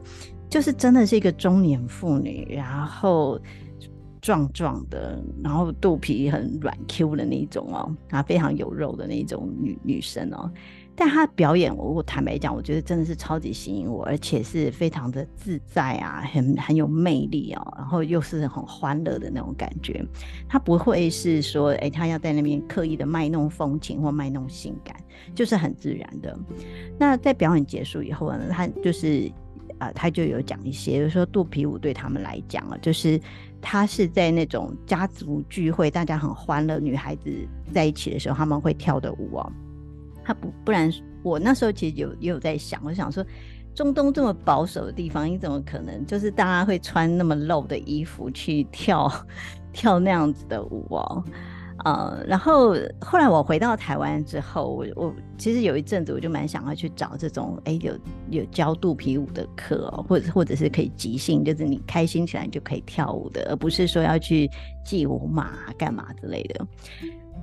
[0.50, 3.40] 就是真的是一个中年妇女，然后
[4.22, 10.52] 壮壮的，然后肚皮很软 Q 的那种哦，啊，非常有肉的那种女女生哦。
[11.04, 20.06] 但他表演，我坦白讲，我觉得真的是超级吸引我，而且是非常的自在啊，很很有魅力哦，然后又是很欢乐的那种感觉。
[20.48, 24.96] 他不会是说，哎、欸，她要在那边刻意的卖弄风情或卖弄性感，
[25.34, 26.38] 就是很自然的。
[27.00, 29.28] 那在表演结束以后呢，他就是
[29.80, 33.20] 啊，他、就有讲一些，就是说肚皮舞对他们来讲啊，就是
[33.60, 37.34] 他是在那种家族聚会，大家很欢乐，女孩子
[37.74, 39.52] 在一起的时候，他们会跳的舞哦。
[40.24, 40.92] 他不不然，
[41.24, 43.26] 我那时候其实有也有在想，我想说，
[43.74, 49.12] 中东这么保守的地方，你怎么可能就是大家会穿那么露的衣服去跳
[49.74, 51.24] 跳那样子的舞哦？
[51.84, 57.98] 呃，然后后来我回到台湾之后，我我其实有一阵子我就蛮想要去找这种哎有
[58.30, 64.48] 有教肚皮舞的课哦，或者或者是可以即兴，就是你开心起来就可以跳舞的，而不是说要去
[64.86, 66.68] 记舞码干嘛之类的。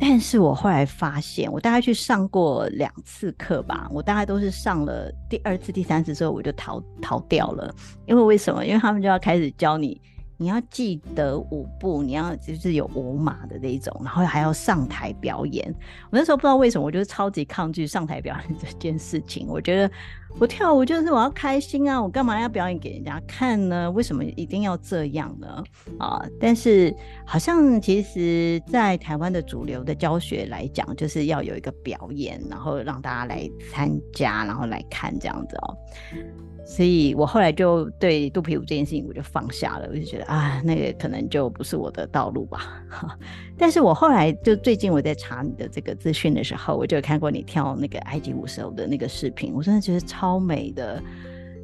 [0.01, 7.75] 但是我后来发现，我大概去上过两次课吧，我大概都是上了第二次、第三次之后，我就逃逃掉了。
[8.07, 8.65] 因为为什么？
[8.65, 10.01] 因为他们就要开始教你，
[10.39, 15.69] 你要记得舞步，你要就是有舞码的那种，然后还要上台表演。
[16.05, 19.47] 我那时候不知道为什么，我就是超级抗拒上台表演这件事情。
[19.47, 19.91] 我觉得。
[20.39, 23.91] 我跳舞就是我要开心啊，我干嘛要表演给人家看呢？
[23.91, 25.65] 为什么一定要这样呢？
[25.99, 26.23] 啊！
[26.39, 26.95] 但是
[27.27, 35.77] 好像其实，在台湾的主流的教学来讲，就是要有一个表演，然后让大家来参加，然后来看这样子哦。
[36.71, 42.85] 所以我后来就对肚皮舞这件事情我就放下了，我就觉得啊，那个可能就不是我的道路吧。
[43.57, 51.03] 但是我后来就最近我在查你的这个资讯的时候，我就有看过你跳那个埃及舞手的那个视频，我真的觉得超美的，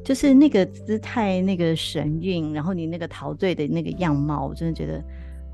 [0.03, 5.05] 就是那个姿态、那个神韵，然后你那个陶醉的那个样貌，我真的觉得。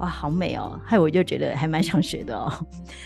[0.01, 0.81] 哇，好美哦！
[0.83, 2.51] 害我就觉得还蛮想学的哦。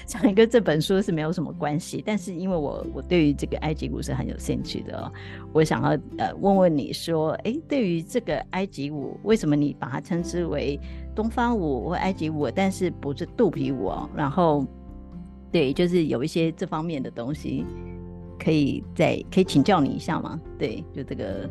[0.07, 5.13] 虽然跟这本书是没有什么关系，但是因为我我对于这个埃及舞是很有兴趣的哦。
[5.53, 5.89] 我想要
[6.19, 10.79] 呃问问你说，哎，对于这个埃及舞，为什么你把它称之为
[11.17, 14.09] 东方舞或埃及舞，但是不是肚皮舞哦？
[14.15, 14.65] 然后
[15.51, 17.67] 对，就是有一些这方面的东西，
[18.39, 20.41] 可以再可以请教你一下吗？
[20.57, 21.51] 对，就这个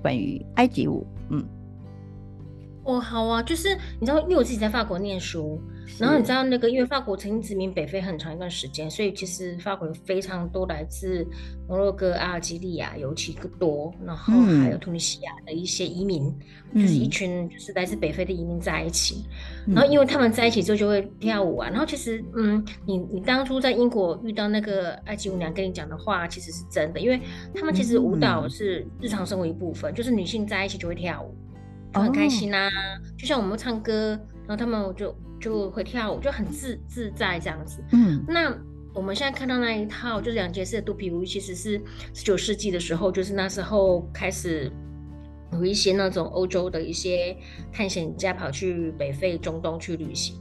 [0.00, 1.44] 关于埃及舞，嗯。
[2.84, 5.58] 哦，好啊，就是你知道，因为我自己在法国念书，
[5.98, 11.26] 然后你知道那个，因为法国曾经殖民北非很长一段时间，所以其实法国有非常多来自
[11.66, 16.24] 摩洛哥、阿尔及利亚尤其多，然后还有突尼西亚的一些移民，
[16.72, 19.24] 嗯、就是一群就是来自北非的移民在一起，
[19.66, 27.18] 嗯、然后因为他们在一起之后就会跳舞啊，然后其实嗯，你你当初在英国遇到那个埃及舞娘跟你讲的话，其实是真的，因为
[27.54, 31.34] 他们其实舞蹈是日常生活一部分，嗯、就是女性在一起就会跳舞。
[31.94, 33.18] 就很开心啊，oh.
[33.18, 37.82] 就像我们唱歌，然后他们就就会跳舞，就很自自在这样子。
[37.92, 38.52] 嗯，那
[38.92, 41.80] 我们现在看到那一套就是两节式的肚皮舞，其实是
[42.12, 44.70] 十九世纪的时候，就是那时候开始
[45.52, 47.36] 有一些那种欧洲的一些
[47.72, 50.36] 探险家跑去北非、中东去旅行，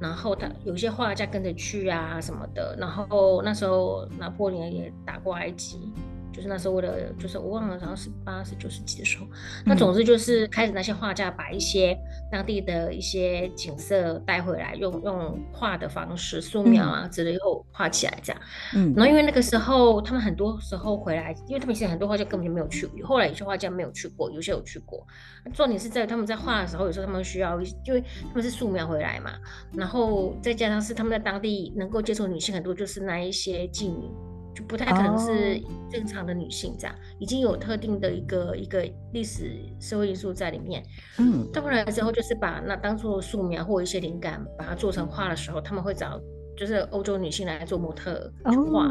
[0.00, 5.92] 然后他有一些画家跟着去啊什么的，然后那时候拿破仑也打过埃及。
[6.36, 9.30] 就是那时候，为了就是我忘了，好像是八十九十几的时候，嗯、
[9.64, 11.96] 那总之就是开始那些画家把一些
[12.30, 18.42] 当地的一些景色带回来，用用画的方式素描啊之类后画起来这样。
[18.74, 25.06] 嗯，然后因为那个时候他们很多时候回来，因为他们现在很多画家根本就没有去过，后来有些画家没有去过，有些有去过。
[25.54, 29.30] 重点是在他们在画的时候，有时候他们需要，因为他们是素描回来嘛，
[29.72, 34.10] 然后再加上是他们在当地能够接触女性很多，就是那一些妓女。
[34.56, 37.22] 就不太可能是正常的女性这样，oh.
[37.22, 40.82] 已经有特定的一个一个历史社会因素在里面。
[41.18, 46.18] 嗯，到后来之后，就是把那当做素描或一些灵感，把它做成画的时候，他们会找
[46.56, 48.88] 就是欧洲女性来做模特去画。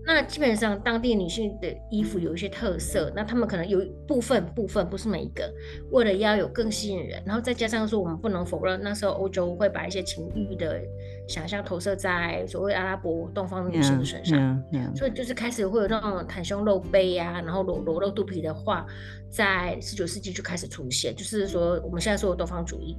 [0.00, 0.06] Oh.
[0.06, 5.52] 那基本上当地女性的衣服有一些特色，那他们可能有部分部分不是每一个，
[5.90, 10.80] 为了要有更吸引人，然后再加上说我们不能否认，那时候欧洲会把一些情欲的
[11.28, 14.38] 想象投射在所谓阿拉伯东方女性的身上
[14.72, 14.96] ，yeah, yeah, yeah.
[14.96, 18.86] 所以就是开始会有那种袒胸露背呀、啊，然后裸裸露肚皮的话，
[19.28, 22.96] 在十九世纪就开始出现，就是说我们现在说的东方主义。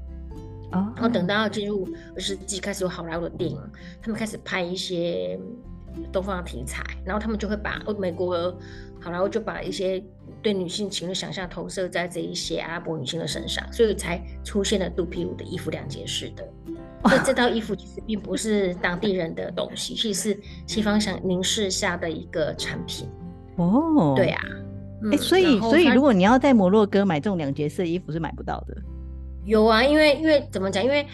[0.72, 0.84] Oh.
[0.96, 1.86] 然后等到进入
[2.16, 3.60] 二十世纪，开始有好莱坞的电影，
[4.02, 5.38] 他们开始拍一些。
[6.12, 8.56] 东方的题材，然后他们就会把美国
[9.00, 10.04] 好莱坞就把一些
[10.42, 16.48] 对女性情的想象投射在这一些阿拉伯女性的身上，所以才出现了肚皮舞的衣服两节式的。
[17.04, 23.10] 所以这套衣服其实并不是当地人的东西， 其实是西方想凝视下的一个产品。
[23.56, 24.42] 哦，对啊，
[25.20, 28.78] 所以所以如果你要在摩洛哥买这种两节式的衣服是买不到的。
[29.46, 30.84] 有啊，因为因为怎么讲？
[30.84, 31.06] 因为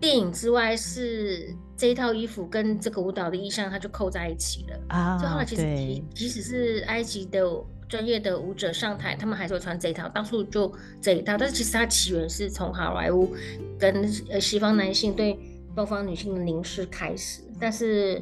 [0.00, 1.54] 电影之外是。
[1.78, 5.16] 这一套衣服跟这个舞蹈的意象，它就扣在一起了啊。
[5.16, 7.40] 最后来，其实即即使是埃及的
[7.88, 11.38] 专业的舞者上台，他们还是会穿这一套，当初就这一套。
[11.38, 13.32] 但是其实它起源是从好莱坞
[13.78, 15.38] 跟呃西方男性对
[15.76, 18.20] 东方女性的凝视开始，但是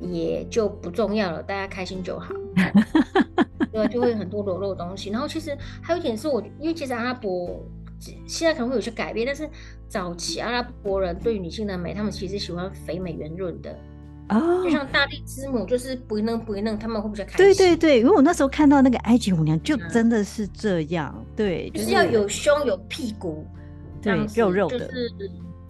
[0.00, 2.34] 也就不重要了，大家开心就好。
[3.70, 5.10] 对，就会很多裸露的东西。
[5.10, 7.62] 然后其实还有一点是我，因为其实阿拉伯。
[8.26, 9.48] 现在可能会有些改变，但是
[9.88, 13.74] 早期阿拉伯人对于女性的美，他们其实喜欢肥美圆润的
[14.28, 17.36] 哦，就像大地之母，就是不嫩不嫩，他们会比较开心。
[17.38, 23.46] 对对对，因为我那时候看到那个埃及舞娘，就真的是这样，嗯、对，就是要有胸有屁股，
[24.02, 25.12] 对，肉肉的，就是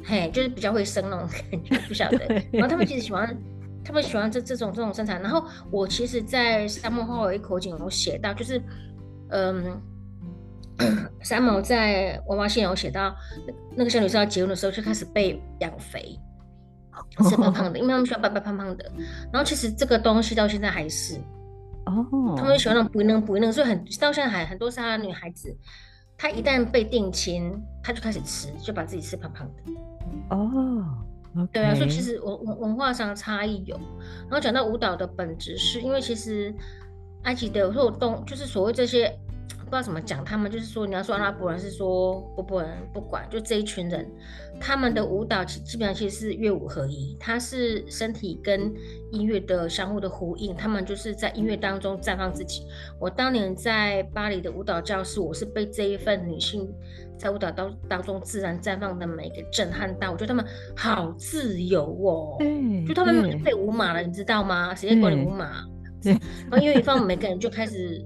[0.05, 2.19] 嘿，就是比较会生那种感觉，不晓得。
[2.53, 3.37] 然后他们其实喜欢，
[3.85, 5.19] 他们喜欢这这种这种身材。
[5.19, 8.61] 然后我其实，在沙漠后有一口井，我写到就是，
[9.29, 9.81] 嗯。
[11.23, 13.15] 三毛在《娃娃信》有写到，
[13.77, 16.19] 那个小女生要结婚的时候就开始被养肥，
[17.29, 18.91] 吃胖胖的，因为他们喜欢白白胖胖的。
[19.33, 21.17] 然后其实这个东西到现在还是，
[21.87, 25.57] 哦，他们喜欢那种不嫩不嫩，所以很到现在还很多沙拉女孩子，
[26.19, 29.73] 她一旦被定亲，她就开始吃，就把自己吃胖胖的。
[30.31, 30.85] 哦
[31.37, 31.49] ，okay.
[31.53, 33.77] 对啊，所以其实文文文化上差异有。
[34.23, 36.53] 然后讲到舞蹈的本质，是因为其实
[37.23, 39.17] 埃及的或东就是所谓这些。
[39.75, 44.09] 不知道怎么讲，他们就是说，你要说阿拉伯人是说波波人，不管就这一群人，
[44.61, 48.73] 他们的舞蹈其基本上其实是乐舞合一，它是身体跟
[49.11, 52.63] 音乐的相互的呼应，他们就是在音乐当中绽放自己。
[53.01, 56.73] 我当年在巴黎的舞蹈教室，我是被这一份女性
[57.19, 60.47] 在舞蹈当当中自然绽放的美给震撼到，我觉得他们
[60.77, 62.39] 好自由哦，
[62.87, 63.13] 就他们
[63.43, 64.73] 没有舞马了，你知道吗？
[64.73, 65.65] 谁在管你舞马？
[66.01, 68.01] 对，然后音乐一放，每个人就开始。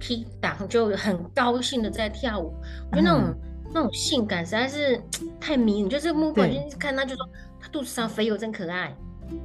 [0.00, 2.54] 踢档就很高兴的在跳舞，
[2.90, 3.38] 我觉得那种、嗯、
[3.74, 5.00] 那种性感实在是
[5.38, 7.28] 太迷你，就这个目光就看他就说
[7.60, 8.92] 他肚子上肥油真可爱。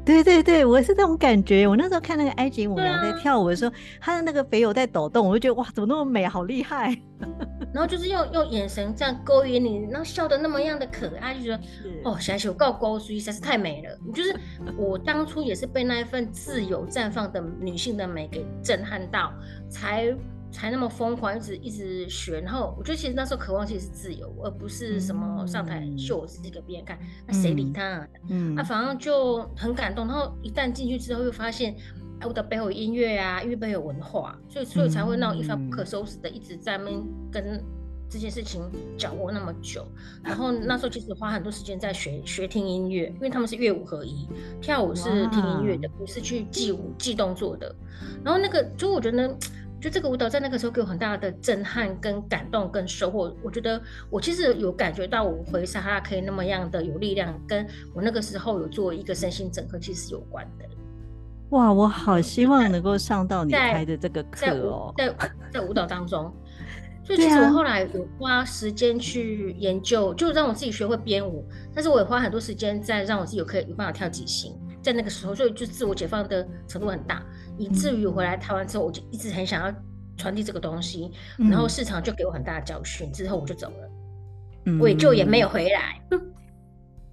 [0.04, 1.68] 对对对，我是这种感觉。
[1.68, 6.98] 我那时候看那个埃及舞娘在跳舞的时候，她、啊、的那个肥油在抖动，我就觉得哇，怎么那么美，好厉害。
[7.72, 11.60] 然后就是用用眼神这样勾引你，然后笑得那么样的可爱，就觉得
[12.04, 13.96] 哦，小小我高高，所以实在是太美了。
[14.12, 14.36] 就是
[14.76, 19.32] 我当初也是被那一份自由绽放的女性的美给震撼到，
[19.70, 20.12] 才。
[20.56, 26.98] 才那么疯狂，一直一直学，然后我觉得其实那时候渴望其实是自由，而不是什么上台秀我自己给别人看，
[27.28, 28.08] 那谁理他啊？
[28.30, 30.08] 嗯，啊，反正就很感动。
[30.08, 31.76] 然后一旦进去之后，又发现
[32.24, 37.62] 我的背后有音乐啊，因为背后有文化，所以所以才会那种一发不可收拾的一直在那边跟
[38.10, 38.62] 这件事情
[38.98, 39.86] 掌握那么久。
[40.24, 44.26] 然后那时候其实花很多时间在学学听音乐，因为他们是乐舞合一，
[44.62, 47.76] 跳舞是听音乐的，不是去记舞记动作的。
[48.24, 49.38] 然后那个就我觉得。
[49.86, 53.32] 就这个舞蹈在那个时候给我很大的震撼、跟感动、跟收获。
[53.44, 53.80] 我觉得
[54.10, 57.64] 我其实有感觉到我回撒哈拉可以那么样的有力量，跟
[57.94, 60.66] 我那个时候有做一个身心整合，其实是有关的。
[61.52, 66.34] 哇，我好希望能够上到你开的这个课哦，在在，在舞蹈当中。
[67.04, 74.52] 所以其实我后来有花时间去研究，就让我自己学会编舞，但是我也花很多时间在让我自己有可以有办法跳即兴。
[74.82, 77.24] 在那个时候，所以就自我解放的程度很大，
[77.58, 79.74] 以至于我回来台湾之后，我就一直很想要
[80.18, 83.90] 传递这个东西，嗯、然后市场就给我很大的教训，之后我就走了，
[84.66, 86.02] 嗯、我也就也没有回来。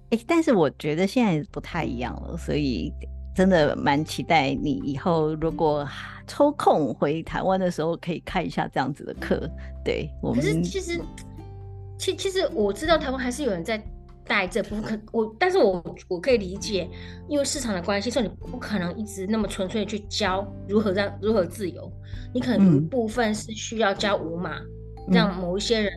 [0.09, 2.91] 哎、欸，但是我觉得现在不太一样了，所以
[3.35, 5.87] 真的蛮期待你以后如果
[6.27, 9.49] 抽空回台湾的时候，可以看一下这样子的课。
[9.83, 11.01] 对，我们可是其实，
[11.97, 13.83] 其其实我知道台湾还是有人在。
[14.25, 16.89] 带这部分可我，但是我我可以理解，
[17.27, 21.91] 因为市场的关系，所以你不可能一直那么纯粹去教如何让如何自由，
[22.33, 24.59] 你可能有一部分是需要教五码，
[25.07, 25.91] 嗯、让某一些人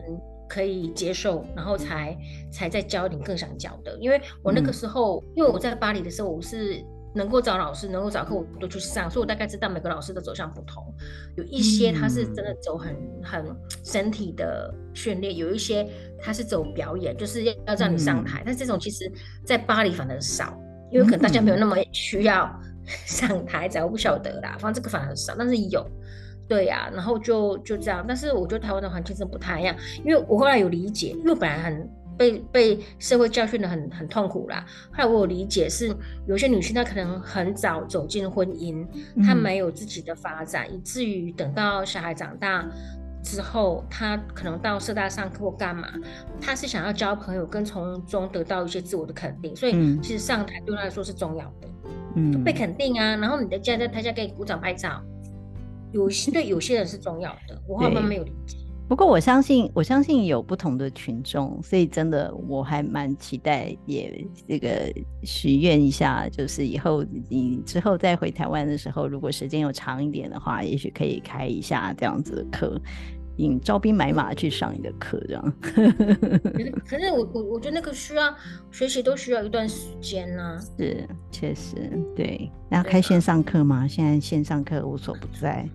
[0.47, 2.17] 可以接受，然后才
[2.51, 3.97] 才再教你更想教的。
[3.99, 6.83] 因为我那个时候，嗯、因为我在巴黎的时候，我是。
[7.17, 10.93] 能够找老师，能够找课，我都去上，所以我大概知道每个老师的走向不同。
[11.35, 13.45] 有一些他是真的走很很
[13.83, 15.85] 身体的训练，有一些
[16.19, 18.41] 他是走表演，就是要要让你上台。
[18.41, 19.11] 嗯、但这种其实，
[19.43, 20.57] 在巴黎反而少，
[20.91, 22.49] 因为可能大家没有那么需要
[23.05, 24.55] 上台，才我不晓得啦。
[24.59, 25.85] 反正这个反而少，但是有，
[26.47, 26.91] 对呀、啊。
[26.93, 31.89] 然后就就这样，但是我觉得台湾的环境真的不太一样，因为我后来有理解，因为我本来很。
[32.17, 34.65] 被被社会教训的很很痛苦啦。
[34.91, 35.95] 后来我有理解是，
[36.27, 38.85] 有些女性她可能很早走进婚姻，
[39.23, 42.67] 她没有自己的发展，嗯、以至于等到小孩长大
[43.23, 45.87] 之后，她可能到社大上课或干嘛，
[46.41, 49.55] 她是想要交朋友，跟从中得到一些自我的肯定。
[49.55, 51.67] 所以其实上台对她来说是重要的，
[52.15, 53.15] 嗯，被肯定啊。
[53.15, 55.01] 然后你的家在台下给你鼓掌拍照，
[55.91, 57.61] 有些对有些人是重要的。
[57.67, 58.57] 我后来没有理解。
[58.87, 64.91] 不过我相信，我相信有不同的群众，所以真的我还蛮期待，也这个
[65.23, 72.79] 许愿一下，就是以后你之后再回台湾的时候，如果时间有长一点的话，也许可以开一下这样子的课，
[73.35, 75.53] 引招兵买马去上你的课，这样。
[76.87, 78.33] 可是，我我我觉得那个需要
[78.71, 80.59] 学习都需要一段时间呢、啊。
[80.77, 81.75] 是，确实
[82.15, 82.49] 对。
[82.69, 83.85] 那开线上课吗？
[83.85, 85.67] 现在线上课无所不在。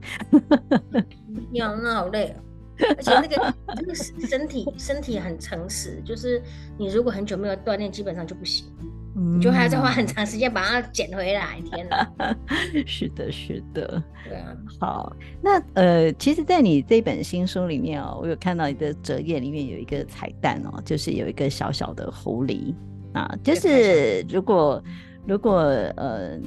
[1.53, 2.41] 呀，那好累啊。
[2.97, 6.43] 而且那个那个身体身体很诚实，就是
[6.79, 8.67] 你如果很久没有锻炼，基本上就不行，
[9.15, 11.61] 嗯、你就还要再花很长时间把它捡回来。
[11.71, 12.37] 天哪！
[12.87, 14.03] 是的，是的。
[14.25, 14.57] 对啊。
[14.81, 22.75] 好，那呃，其实，在你这本新书里面哦，我有看到你的折页里面有一个彩蛋哦，就是有一个小小的狐狸
[23.13, 24.83] 啊，就是如果
[25.27, 25.59] 如果
[25.97, 26.39] 呃。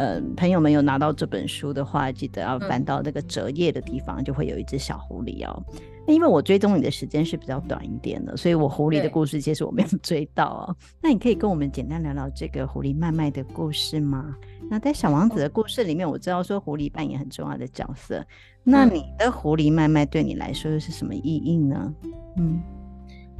[0.00, 5.62] 呃，朋友们有拿到这本书的话，记得要翻到那个折页的地方，就会有一只小狐狸哦。
[6.06, 10.76] 那因为我追踪你的时间是比较短一点的，所以我狐狸的故事其实我没有追到哦。
[11.02, 14.34] 那你可以跟我们简单聊聊这个狐狸麦麦的故事吗？
[14.70, 18.24] 那在小王子的故事里面，我知道说狐狸扮演很重要的角色。
[18.64, 21.94] 那你的狐狸麦麦对你来说又是什么意义呢？
[22.38, 22.58] 嗯，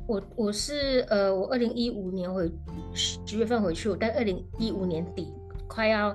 [0.06, 2.52] 我我是呃，我二零一五年回
[2.92, 5.32] 十月份回去，我在二零一五年底。
[5.70, 6.08] 快要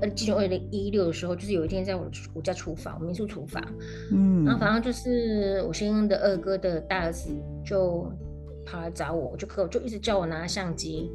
[0.00, 3.62] 呃进入二零一六的时候，就是有一天在我我家厨房，民宿厨房，
[4.10, 7.30] 嗯，然后反正就是我先生的二哥的大儿子
[7.62, 8.10] 就
[8.64, 11.10] 跑来找我，就可就一直叫我拿相机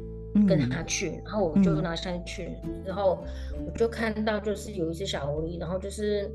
[0.46, 3.24] 跟他去，嗯、然后我就拿相机去，嗯、然后
[3.66, 6.30] 我就看到就是有一只小狐狸，然后就是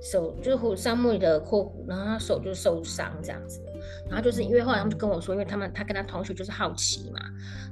[0.00, 3.60] 手就是沙漠里的阔骨，然后他手就受伤这样子。
[4.08, 7.20] 然后就是因为后来他们就跟我说，因为他们他跟他同学就是好奇嘛，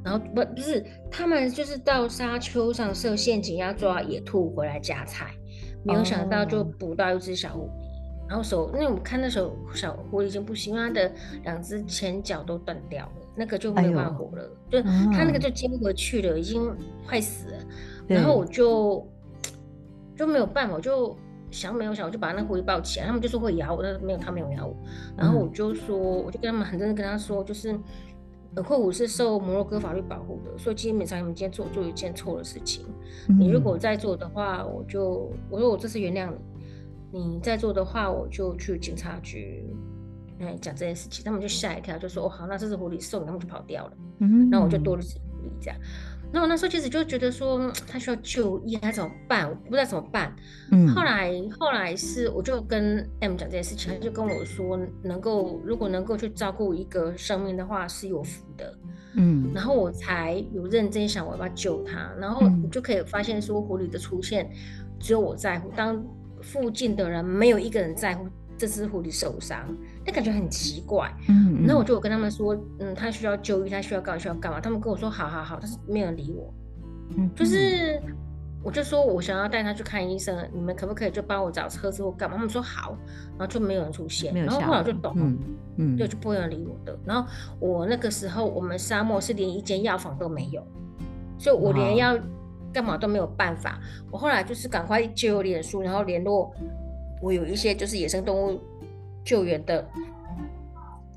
[0.05, 5.33] 然后不不是他们就是到沙丘上设陷阱要抓野兔回来夹菜，
[5.85, 11.13] 没有想到就捕到一只小狐狸，然后手因为我们看那时候小狐狸已经不行，因为它的
[11.45, 16.75] 两只前脚都断掉了，那个就没有办法活了，哎、就它那个就接不回去了，已经
[17.07, 17.59] 快死了，
[18.07, 19.07] 然后我就
[20.17, 21.17] 就没有办法就。
[21.51, 23.07] 想没有想，我就把那狐狸抱起来。
[23.07, 24.77] 他们就说会咬我，但是没有，他没有咬我。
[25.17, 27.73] 然后我就说，嗯、我就跟他们很认真跟他说，就是，
[28.63, 32.85] 阔骨是受摩洛哥法律保护的，所以基本上你们今天做做一件错的事情。
[33.29, 36.39] 嗯、你如果再做的话，我就我说我这次原谅你。
[37.11, 39.65] 你再做的话，我就去警察局
[40.41, 41.25] 哎讲这件事情。
[41.25, 43.93] 他们就吓一跳，就说哦好，那这只狐狸送，他们就跑掉了。
[44.19, 45.81] 嗯，然后我就多了只狐狸这样。
[46.33, 49.49] 那我那时候其实就觉得说他需要就医，他怎么办？
[49.49, 50.35] 我不知道怎么办。
[50.71, 58.79] 嗯，后来后来是我就跟 M 讲这件事情，他就跟我说，能够如果能够去照顾一个生命的话是有福的。
[59.15, 64.51] 嗯，然后我才有认真想我要不要救他，然后你就可以发现说狐狸的出现
[65.01, 66.05] 只有我在乎，当
[66.43, 68.27] 附近的人没有一个人在乎。
[68.61, 69.73] 这只狐狸受伤，
[70.09, 71.15] 那感觉很奇怪。
[71.29, 74.19] 嗯，那、嗯、我就有跟他们说，嗯，他需要就医，他需要干嘛？
[74.19, 74.59] 需要干嘛？
[74.59, 76.51] 他们跟我说，好好好，但是没有人理我。
[77.19, 78.01] 嗯，就是，
[78.63, 82.37] 我就说我想要带他去看医生，你们可不可以就帮我找车子或干嘛？
[82.37, 82.97] 他们说好，
[83.33, 85.39] 然后就没有人出现，然后后来我就懂了，嗯，
[85.77, 86.99] 嗯对，就不会有人理我的。
[87.05, 87.31] 然后
[87.61, 90.67] 我那个时候，我们沙漠是连一间药房都没有，
[91.39, 92.19] 所以我连要
[92.73, 93.79] 干嘛都没有办法。
[94.11, 96.51] 我后来就是赶快就有脸书，然后联络。
[97.21, 98.61] 我有一些就是野生动物
[99.29, 99.87] 救援的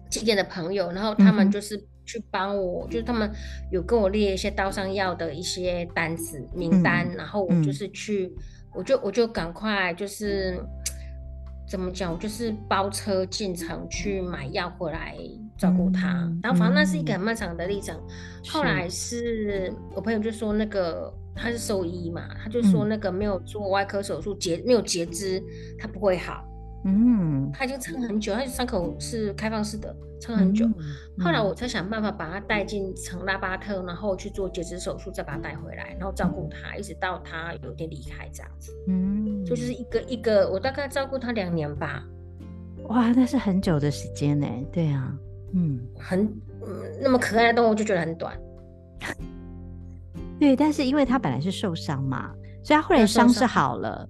[0.10, 3.32] 经验的朋友，然后他们就是去帮我，嗯、就是他们
[3.72, 8.44] 有跟我列一些刀伤药的一些单子名单，嗯、然后我就是去，嗯、
[8.76, 10.62] 我就我就赶快就是
[11.70, 15.16] 怎么讲，我就是包车进城去买药回来
[15.58, 16.26] 照顾他。
[16.26, 17.96] 嗯、然后反正那是一个很漫长的历程。
[17.96, 18.12] 嗯、
[18.50, 21.14] 后来是我朋友就说那个。
[21.34, 25.42] 他是兽医嘛，他就说那个没有做外科手术截、嗯、没有截肢，
[25.80, 26.46] 他不会好。
[26.84, 30.66] 嗯，他已经撑很久，他伤口是开放式的，撑很久。
[30.66, 38.72] 嗯、后来我才想办法把他带进城拉巴特，然后去做截肢手术，再把他带回来，然后照顾他，嗯、一直到他有点离开这样子。
[38.88, 42.04] 嗯，就，就是一个一个，我大概照顾他两年吧。
[42.86, 44.48] 哇，那是很久的时间呢。
[44.72, 45.16] 对啊，
[45.54, 46.26] 嗯，很
[46.66, 48.36] 嗯，那么可爱的动物就觉得很短。
[50.40, 52.32] 对，但是因为他本来是受伤嘛，
[52.64, 54.10] 所以他后来伤是好了，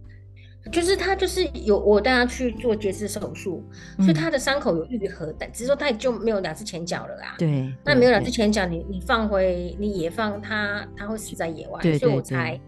[0.70, 3.64] 就是他就是有我带他去做截肢手术，
[3.98, 7.36] 嗯、所以他的伤口有愈合，但只是说他也就没有两只前脚了啦。
[7.40, 12.60] 对，那没有两只前脚，你你放回你野放他，他会死在野外，所以我才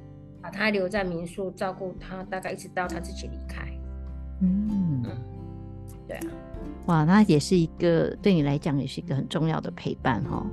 [0.41, 3.61] 把他留在民宿照顾他，大概一直到他自己离开。
[4.41, 5.11] 嗯，嗯，
[6.07, 6.27] 对啊，
[6.87, 10.43] 哇，那也是一个对你来讲也是一个很重要的陪伴哈。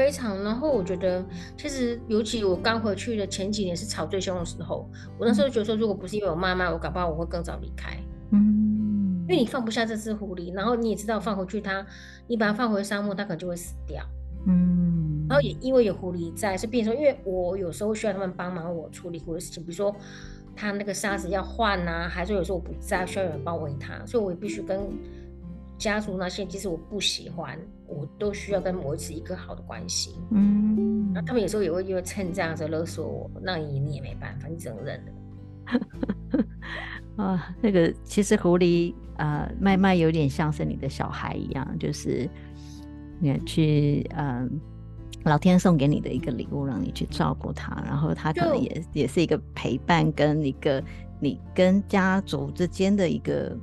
[0.00, 1.22] 非常，然后我觉得，
[1.58, 4.88] 其实尤其我刚回去的前几年是吵最凶的时候，
[5.18, 7.94] 我那时候觉得说，如果不是因为我妈妈，我搞不好我会更早离开。
[8.30, 11.86] 嗯，因为你放不下这只狐狸，然后你也知道放回去它，
[12.26, 14.02] 你把它放回沙漠，它可能就会死掉。
[14.46, 19.94] 嗯，然后也因为有狐狸在，是变成说，因为我有时候需要他们帮忙我处理狐狸的事情，比如说
[20.56, 24.80] 它那个沙子要换啊，还是有时候我不在，需要有人帮我喂它，所以我也必须跟。
[25.78, 27.58] 家族那些，即使我不喜欢，
[27.90, 30.14] 我都需要跟维持一个好的关系。
[30.30, 35.12] 嗯，那他们有时候也会因为趁这样子勒索我，那你你也没办法，你只能忍了。
[37.24, 42.30] 啊，那个其实狐狸啊，麦、呃、麦有点像是你的小孩一样，就是
[43.18, 44.48] 你去嗯、
[45.24, 50.82] 呃，老天送给你的一个礼物，让你去照顾他，然后他可能也也是一个陪伴，跟一个
[51.18, 53.58] 你跟家族之间的一个。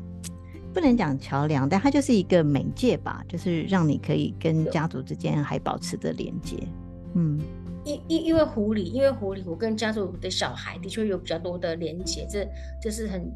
[0.77, 6.55] 不能讲桥梁，但它就是一个媒介吧，就是让你可以跟家族之间还保持着连接。
[7.15, 7.41] 嗯，
[7.83, 12.47] 因因因为狐狸，因为狐狸，我跟家族的小孩的确有比较多的连接，这
[12.79, 13.27] 这是很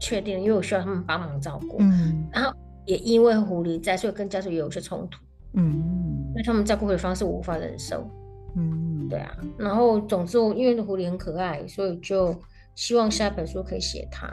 [0.00, 1.76] 确定的，因为我需要他们帮忙照顾。
[1.78, 2.52] 嗯，然后
[2.84, 5.20] 也因为狐狸在，所以跟家族也有一些冲突。
[5.52, 8.10] 嗯，那他们照顾的方式我无法忍受。
[8.56, 9.36] 嗯，对啊。
[9.56, 12.36] 然后总之，因为狐狸很可爱，所以就
[12.74, 14.28] 希望下一本书可以写它。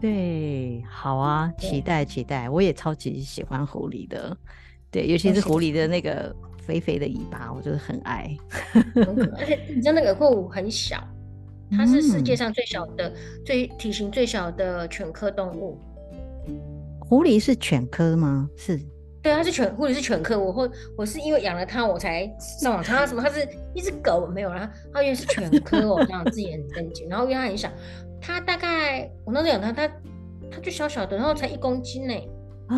[0.00, 4.36] 对，好啊，期待期待，我也超级喜欢狐狸的，
[4.90, 8.34] 对，尤其是狐狸的那个肥肥的尾巴，我就是很爱。
[9.38, 11.02] 而且你知道那个货物很小，
[11.70, 13.14] 它是世界上最小的、嗯、
[13.44, 15.78] 最体型最小的犬科动物。
[17.00, 18.48] 狐狸是犬科吗？
[18.56, 18.80] 是。
[19.22, 20.38] 对，它是犬，狐狸是犬科。
[20.40, 23.20] 我会，我是因为养了它，我才上网查它什么。
[23.20, 24.72] 它是一只狗，没有啦。
[24.94, 27.06] 它原来是犬科哦，这样自己很震惊。
[27.06, 27.70] 然后因为它很小，
[28.20, 29.94] 它大概我那时候养它，它
[30.50, 32.14] 它就小小的，然后才一公斤呢。
[32.68, 32.76] 哦，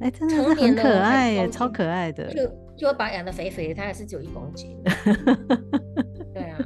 [0.00, 2.28] 哎，真的是很可爱耶，超可爱的。
[2.32, 2.46] 就
[2.76, 4.76] 就把它养的肥肥的，它还是只有一公斤。
[6.34, 6.58] 对啊。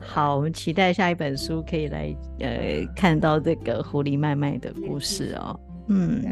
[0.00, 5.58] 好，我们期待下一本书可以来呃看到这个狐狸麦麦的故事哦。
[5.88, 6.22] 嗯。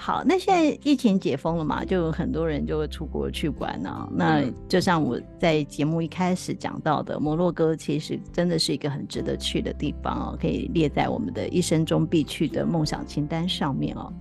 [0.00, 4.08] 好，那现在疫情解封了嘛，就有很多人就会出国去玩呢、啊。
[4.12, 14.12] 那就像我在节目一开始讲到的，摩洛哥其实真的是一个很值得去的地方哦，可以列在我们的一生中必去的梦想清单上面哦。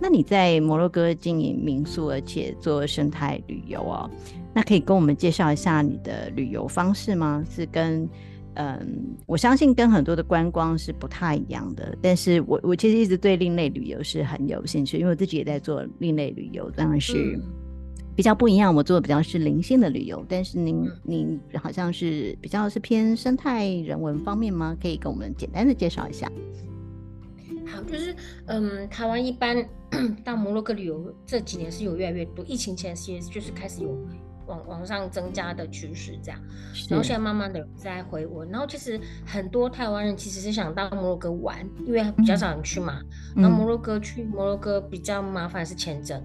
[0.00, 4.10] 那你在摩洛哥经营民宿，而且做生态旅游哦，
[4.54, 7.44] 那可以跟我们介绍一下你的旅游方式吗？
[7.50, 8.08] 是跟
[8.60, 17.38] 嗯，我相信跟很多的观光是不太一样的，但是我我其实一直对另类旅游是很有兴趣，因为我自己也在做另类旅游，当然是
[18.16, 18.74] 比较不一样。
[18.74, 24.76] 我做的比较是灵性的旅游，但是您您好像是比较是偏生态人文方面吗？
[24.82, 26.28] 可以跟我们简单的介绍一下。
[27.64, 28.12] 好，就是
[28.46, 29.64] 嗯，台湾一般
[30.24, 33.96] 到摩洛哥旅游这几年是有越来越多，疫情前其实就是开始有。
[34.48, 36.40] 往往上增加的趋势，这样，
[36.88, 43.00] 然后现在慢慢的在回温，然后其实很多台湾人其实是想到摩洛哥玩，因为比较少人去嘛。
[43.36, 46.20] 那、嗯、摩洛哥去摩洛哥比较麻烦是签证，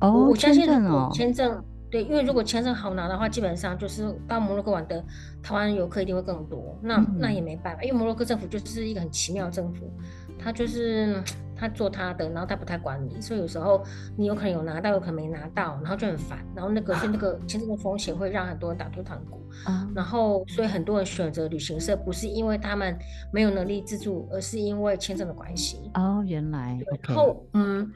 [0.00, 5.02] 哦，我相信签证，签证对，因为如果签证好拿的话，基本上就是到摩洛哥玩的
[5.42, 6.78] 台湾游客一定会更多。
[6.82, 9.90] 那、嗯、那也没办法，因为摩洛哥政府就是一个很奇妙的政府，
[10.38, 11.22] 他就是。
[11.56, 13.82] 他做他的，然后他不太管你，所以有时候
[14.16, 16.38] 你有可能有拿到，有可能没拿到，然后就很烦。
[16.54, 19.42] 然后那个是那个签证的风险会让很多人打退堂鼓。
[19.64, 22.94] 啊、然后所以很多人选择旅行社，不是因为他们
[23.32, 25.90] 没有能力自助，而是因为签证的关系。
[25.94, 26.78] 哦，原来。
[27.08, 27.90] 然后.嗯，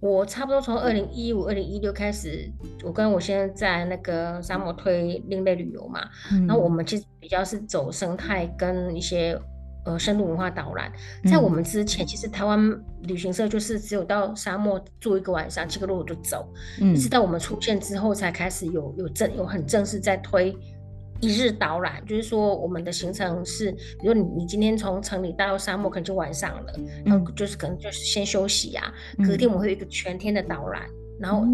[0.00, 2.50] 我差不多从二零一五、二零一六开始，
[2.82, 6.00] 我跟我现在在那个沙漠推另类旅游嘛、
[6.32, 9.40] 嗯，然后我们其实比较是走生态跟一些。
[9.84, 10.90] 呃，深度文化导览，
[11.30, 12.58] 在我们之前，嗯、其实台湾
[13.02, 16.48] 旅行社就是只有到沙漠住一个晚上，七个路就走。
[16.80, 20.56] 嗯，一直到我们出现之后，才开始有有正有很正式在推
[21.20, 23.70] 一日导览，就是说我们的行程是，
[24.00, 26.72] 比如你你今天从城里到沙漠，可能就晚上了，
[27.04, 30.82] 然后就是可能就是先休息啊，嗯、隔天我们会有一个全天的导览，
[31.20, 31.46] 然后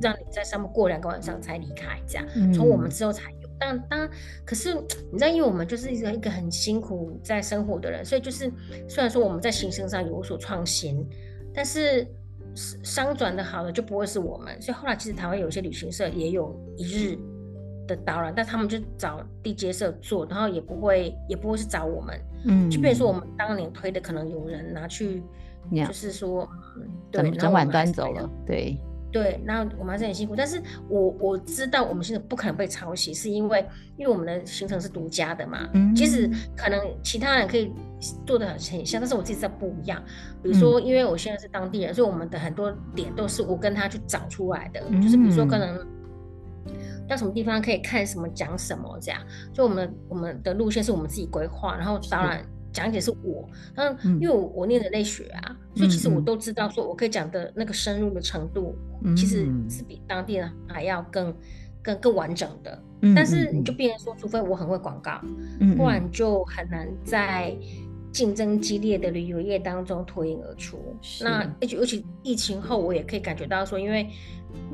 [0.00, 3.24] 让你在沙漠过两个晚上才离开，这样，从、嗯、我们之后才。
[3.64, 4.10] 但当
[4.44, 4.74] 可是
[5.12, 8.50] 你知道，因为我们就是一个一个很辛苦在生活的人，所以就是
[8.88, 11.06] 虽然说我们在行程上有所创新，
[11.54, 12.04] 但是
[12.56, 14.60] 商转的好的就不会是我们。
[14.60, 17.16] 所以后来其实台湾有些旅行社也有一日
[17.86, 22.20] 的导览，但他们就找地接社做，然后也不会也不会是找我们。
[22.46, 25.22] 嗯，就比如说我们当年推的，可能有人拿去，
[25.86, 28.76] 就是说，嗯、对，整晚端走了，对。
[29.12, 33.64] 对，那我们还是很辛苦，但是我我知道我们现在不可能被抄袭，是因为
[33.98, 35.68] 因为我们的行程是独家的嘛。
[35.74, 37.70] 嗯，其实可能其他人可以
[38.26, 40.02] 做的很很像，但是我自己在不一样。
[40.42, 45.78] 比如说，因为我现在是当地人，所以我们的很多点都是我跟他去找出来的，嗯、就是比如说可能
[47.06, 49.20] 到什么地方可以看什么讲什么这样，
[49.52, 52.42] 所以我们我们的路线是我们自己规划，然后当然。
[52.72, 61.34] 讲解是我，嗯，因为我我念的类学啊、嗯，所以其实我都知道，说我可以讲的那个深入的程度，嗯、其实是比当地人还要更
[61.82, 62.82] 更更完整的。
[63.02, 65.20] 嗯、但是你就变成说，除非我很会广告，
[65.60, 67.56] 嗯、不然就很难在
[68.12, 70.78] 竞争激烈的旅游业当中脱颖而出。
[71.20, 74.08] 那而且尤其疫情后，我也可以感觉到说，因为。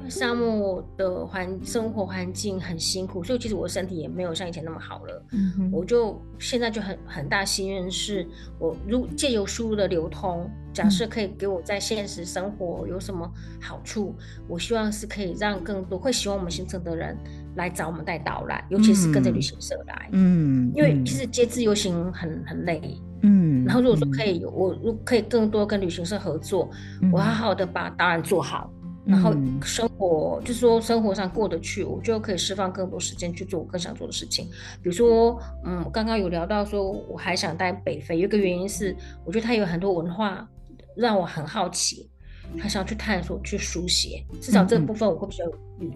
[0.08, 5.24] 沙漠的环生活环境很辛苦，所以其实我身体也没有像以前那么好了。
[5.30, 8.26] 嗯、我就现在就很很大心愿是，
[8.58, 13.30] 我如借由输入的流通，假设可以给我在现实生活有什么
[13.60, 17.16] 好处，嗯、我希望是可以让更多会喜欢我们行程的人
[17.54, 20.08] 来找我们带导览，尤其是跟着旅行社来。
[20.12, 22.80] 嗯，因为其实接自由行很很累。
[23.22, 26.70] 嗯，然后如果说可以有我如果可以更多跟旅行社合作，
[27.02, 28.70] 嗯、我好好的把导览做好。
[29.04, 34.44] 然后生活、嗯、就是说生活上过得去，我就可以释放更多时间去做我更想做的事情。
[34.82, 38.94] 比如说，嗯，刚刚有聊到说，我还想带北非，有一个原因是，
[39.24, 40.46] 我觉得它有很多文化
[40.94, 42.10] 让我很好奇，
[42.58, 44.22] 还想要去探索、去书写。
[44.42, 45.90] 至少这个部分我会比较有余。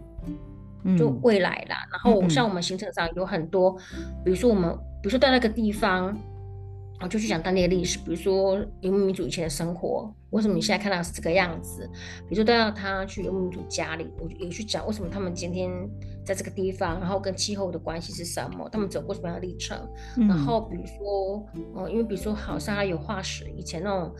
[0.84, 1.86] 嗯，就未来啦。
[1.92, 3.76] 然后像我们行程上有很多，
[4.24, 6.16] 比如说我们，比如说到那个地方。
[7.02, 11.88] 我就去讲当地的历史，比如说游牧民族以前的生活，为什么你现在看到是这个样子？
[12.28, 15.68] 比如说带到他去游牧民族家里，我就也去讲为什么他们今天
[16.24, 19.76] 在这个地方，然后跟气候的关系是什么，他们走过什么样的历程。
[20.16, 21.44] 嗯、然后比如说，
[21.74, 24.14] 呃，因为比如说好像有化石，以前那种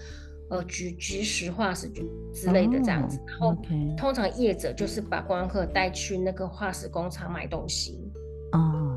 [0.51, 2.03] 呃菊菊石化石就
[2.35, 3.16] 之类的这样子。
[3.18, 3.57] 哦、然后
[3.97, 8.02] 通常业者就是把观光客带去那个化石工厂买东西。
[8.53, 8.89] 哦。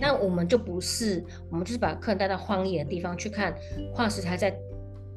[0.00, 3.54] 那我们就不是，我们就是把客人带到荒野的地方去看
[3.92, 4.54] 化石还在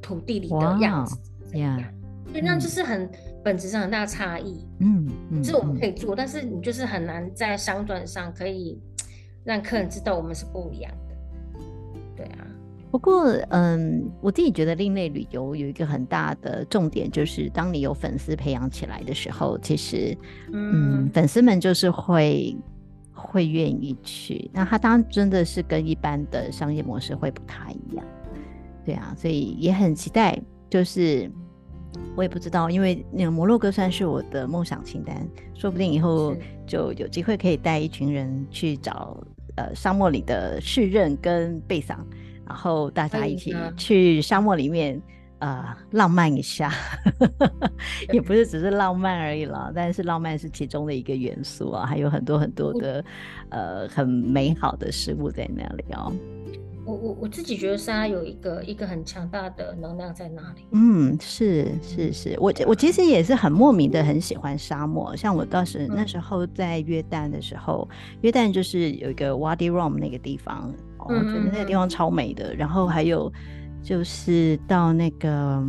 [0.02, 1.18] 土地里的样子，
[1.52, 1.82] 这样，
[2.30, 3.10] 所以那就是很
[3.44, 4.66] 本质上很大的差异。
[4.80, 8.80] 嗯嗯，这是我们可以做，但是你就是很难在商转上可以
[9.44, 11.60] 让客人知道我们是不一样的。
[12.16, 12.46] 对啊，
[12.92, 20.16] 不过嗯，我自己觉得另类旅游有一个很大的重点，就是当你有粉丝培养起来的时候，其实
[20.54, 22.56] 嗯，嗯，粉丝们就是会。
[23.18, 28.06] 会愿意去，那他当然真的是跟一般的商业模式会不太一样，
[28.86, 30.40] 对啊，所以也很期待。
[30.70, 31.30] 就是
[32.16, 36.36] 我也不知道，因为那个摩洛哥算是我的梦想清单，说不定以后
[36.68, 39.18] 就有机会可以带一群人去找
[39.56, 42.06] 呃沙漠里的士任跟贝桑，
[42.46, 45.02] 然后大家一起去沙漠里面。
[45.40, 46.72] 呃，浪漫一下，
[48.12, 53.06] 也不是只是浪漫而已啦，但是浪漫是其中的一个元素啊，还有很多很多的
[53.50, 56.12] 呃很美好的事物在那里哦。
[56.86, 60.66] 我我我自己觉得沙有一个一个很强大的能量在那里。
[60.72, 73.32] 嗯，是是是，我我其实也是很莫名的很喜欢沙漠，像我当时那时候在约旦的时候，嗯、约旦就是有一个 Wadi Rum 那个地方，哦、我觉得那个地方超美的，然后还有。
[73.88, 75.64] 就是到那个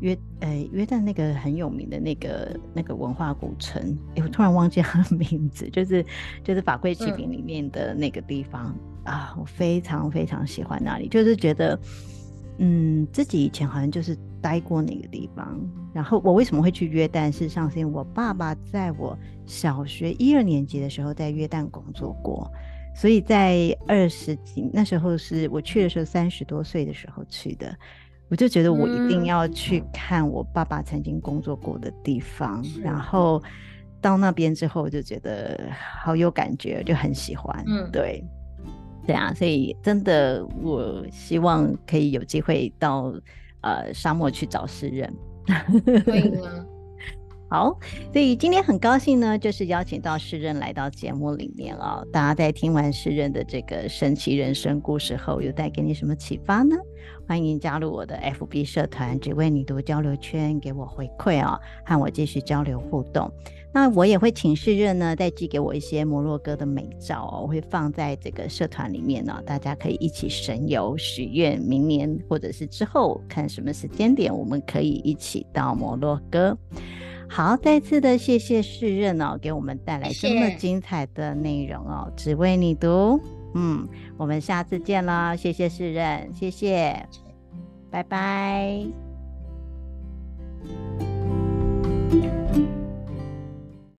[0.00, 6.04] 约呃约旦那个很有名的那个那个文化古城，哎、欸，我突然忘记它的名字，就是
[6.42, 11.78] 就是法柜奇品里面的那个地方、嗯、啊，我非常非常喜欢那里，就是觉得
[12.58, 15.60] 嗯自己以前好像就是待过那个地方。
[15.94, 17.30] 然后我为什么会去约旦？
[17.30, 22.50] 事实上是因为我爸爸在我小学一二年级的时候在约旦工作过。
[22.96, 27.76] 所以在二十几那时候是我去的时候三十多岁的时候去的，
[28.30, 33.42] 我就觉得我一定要去看我爸爸曾经工作过的地方，嗯、然后
[34.00, 35.68] 到那边之后我就觉得
[36.00, 37.62] 好有感觉，就很喜欢。
[37.66, 38.24] 嗯，对，
[39.06, 43.12] 对啊，所以真的我希望可以有机会到
[43.60, 45.14] 呃沙漠去找诗人。
[46.02, 46.66] 可以吗？
[47.48, 47.78] 好，
[48.12, 52.04] 所以今天很高兴呢，就是邀请到士任来到节目里面哦。
[52.12, 56.76] 大家在听完士任的这个神奇人生故事后，有带给你什么启发呢？
[57.28, 63.30] 欢迎加入我的 FB 社团“只为你读交流圈”，给我回馈哦，和我继续交流互动。
[63.72, 76.56] 那我也会请士任呢，再寄给我一些摩洛哥的美照哦，我会放在这个社团里面呢，大家可以一起神游许愿，明年或者是之后看什么时间点，我们可以一起到摩洛哥。
[77.28, 83.20] 好再次的谢谢世任哦给我们带来这么精彩的内容哦只为你读。
[83.54, 87.06] 嗯我们下次见了谢谢世任谢谢。
[87.90, 88.86] 拜拜。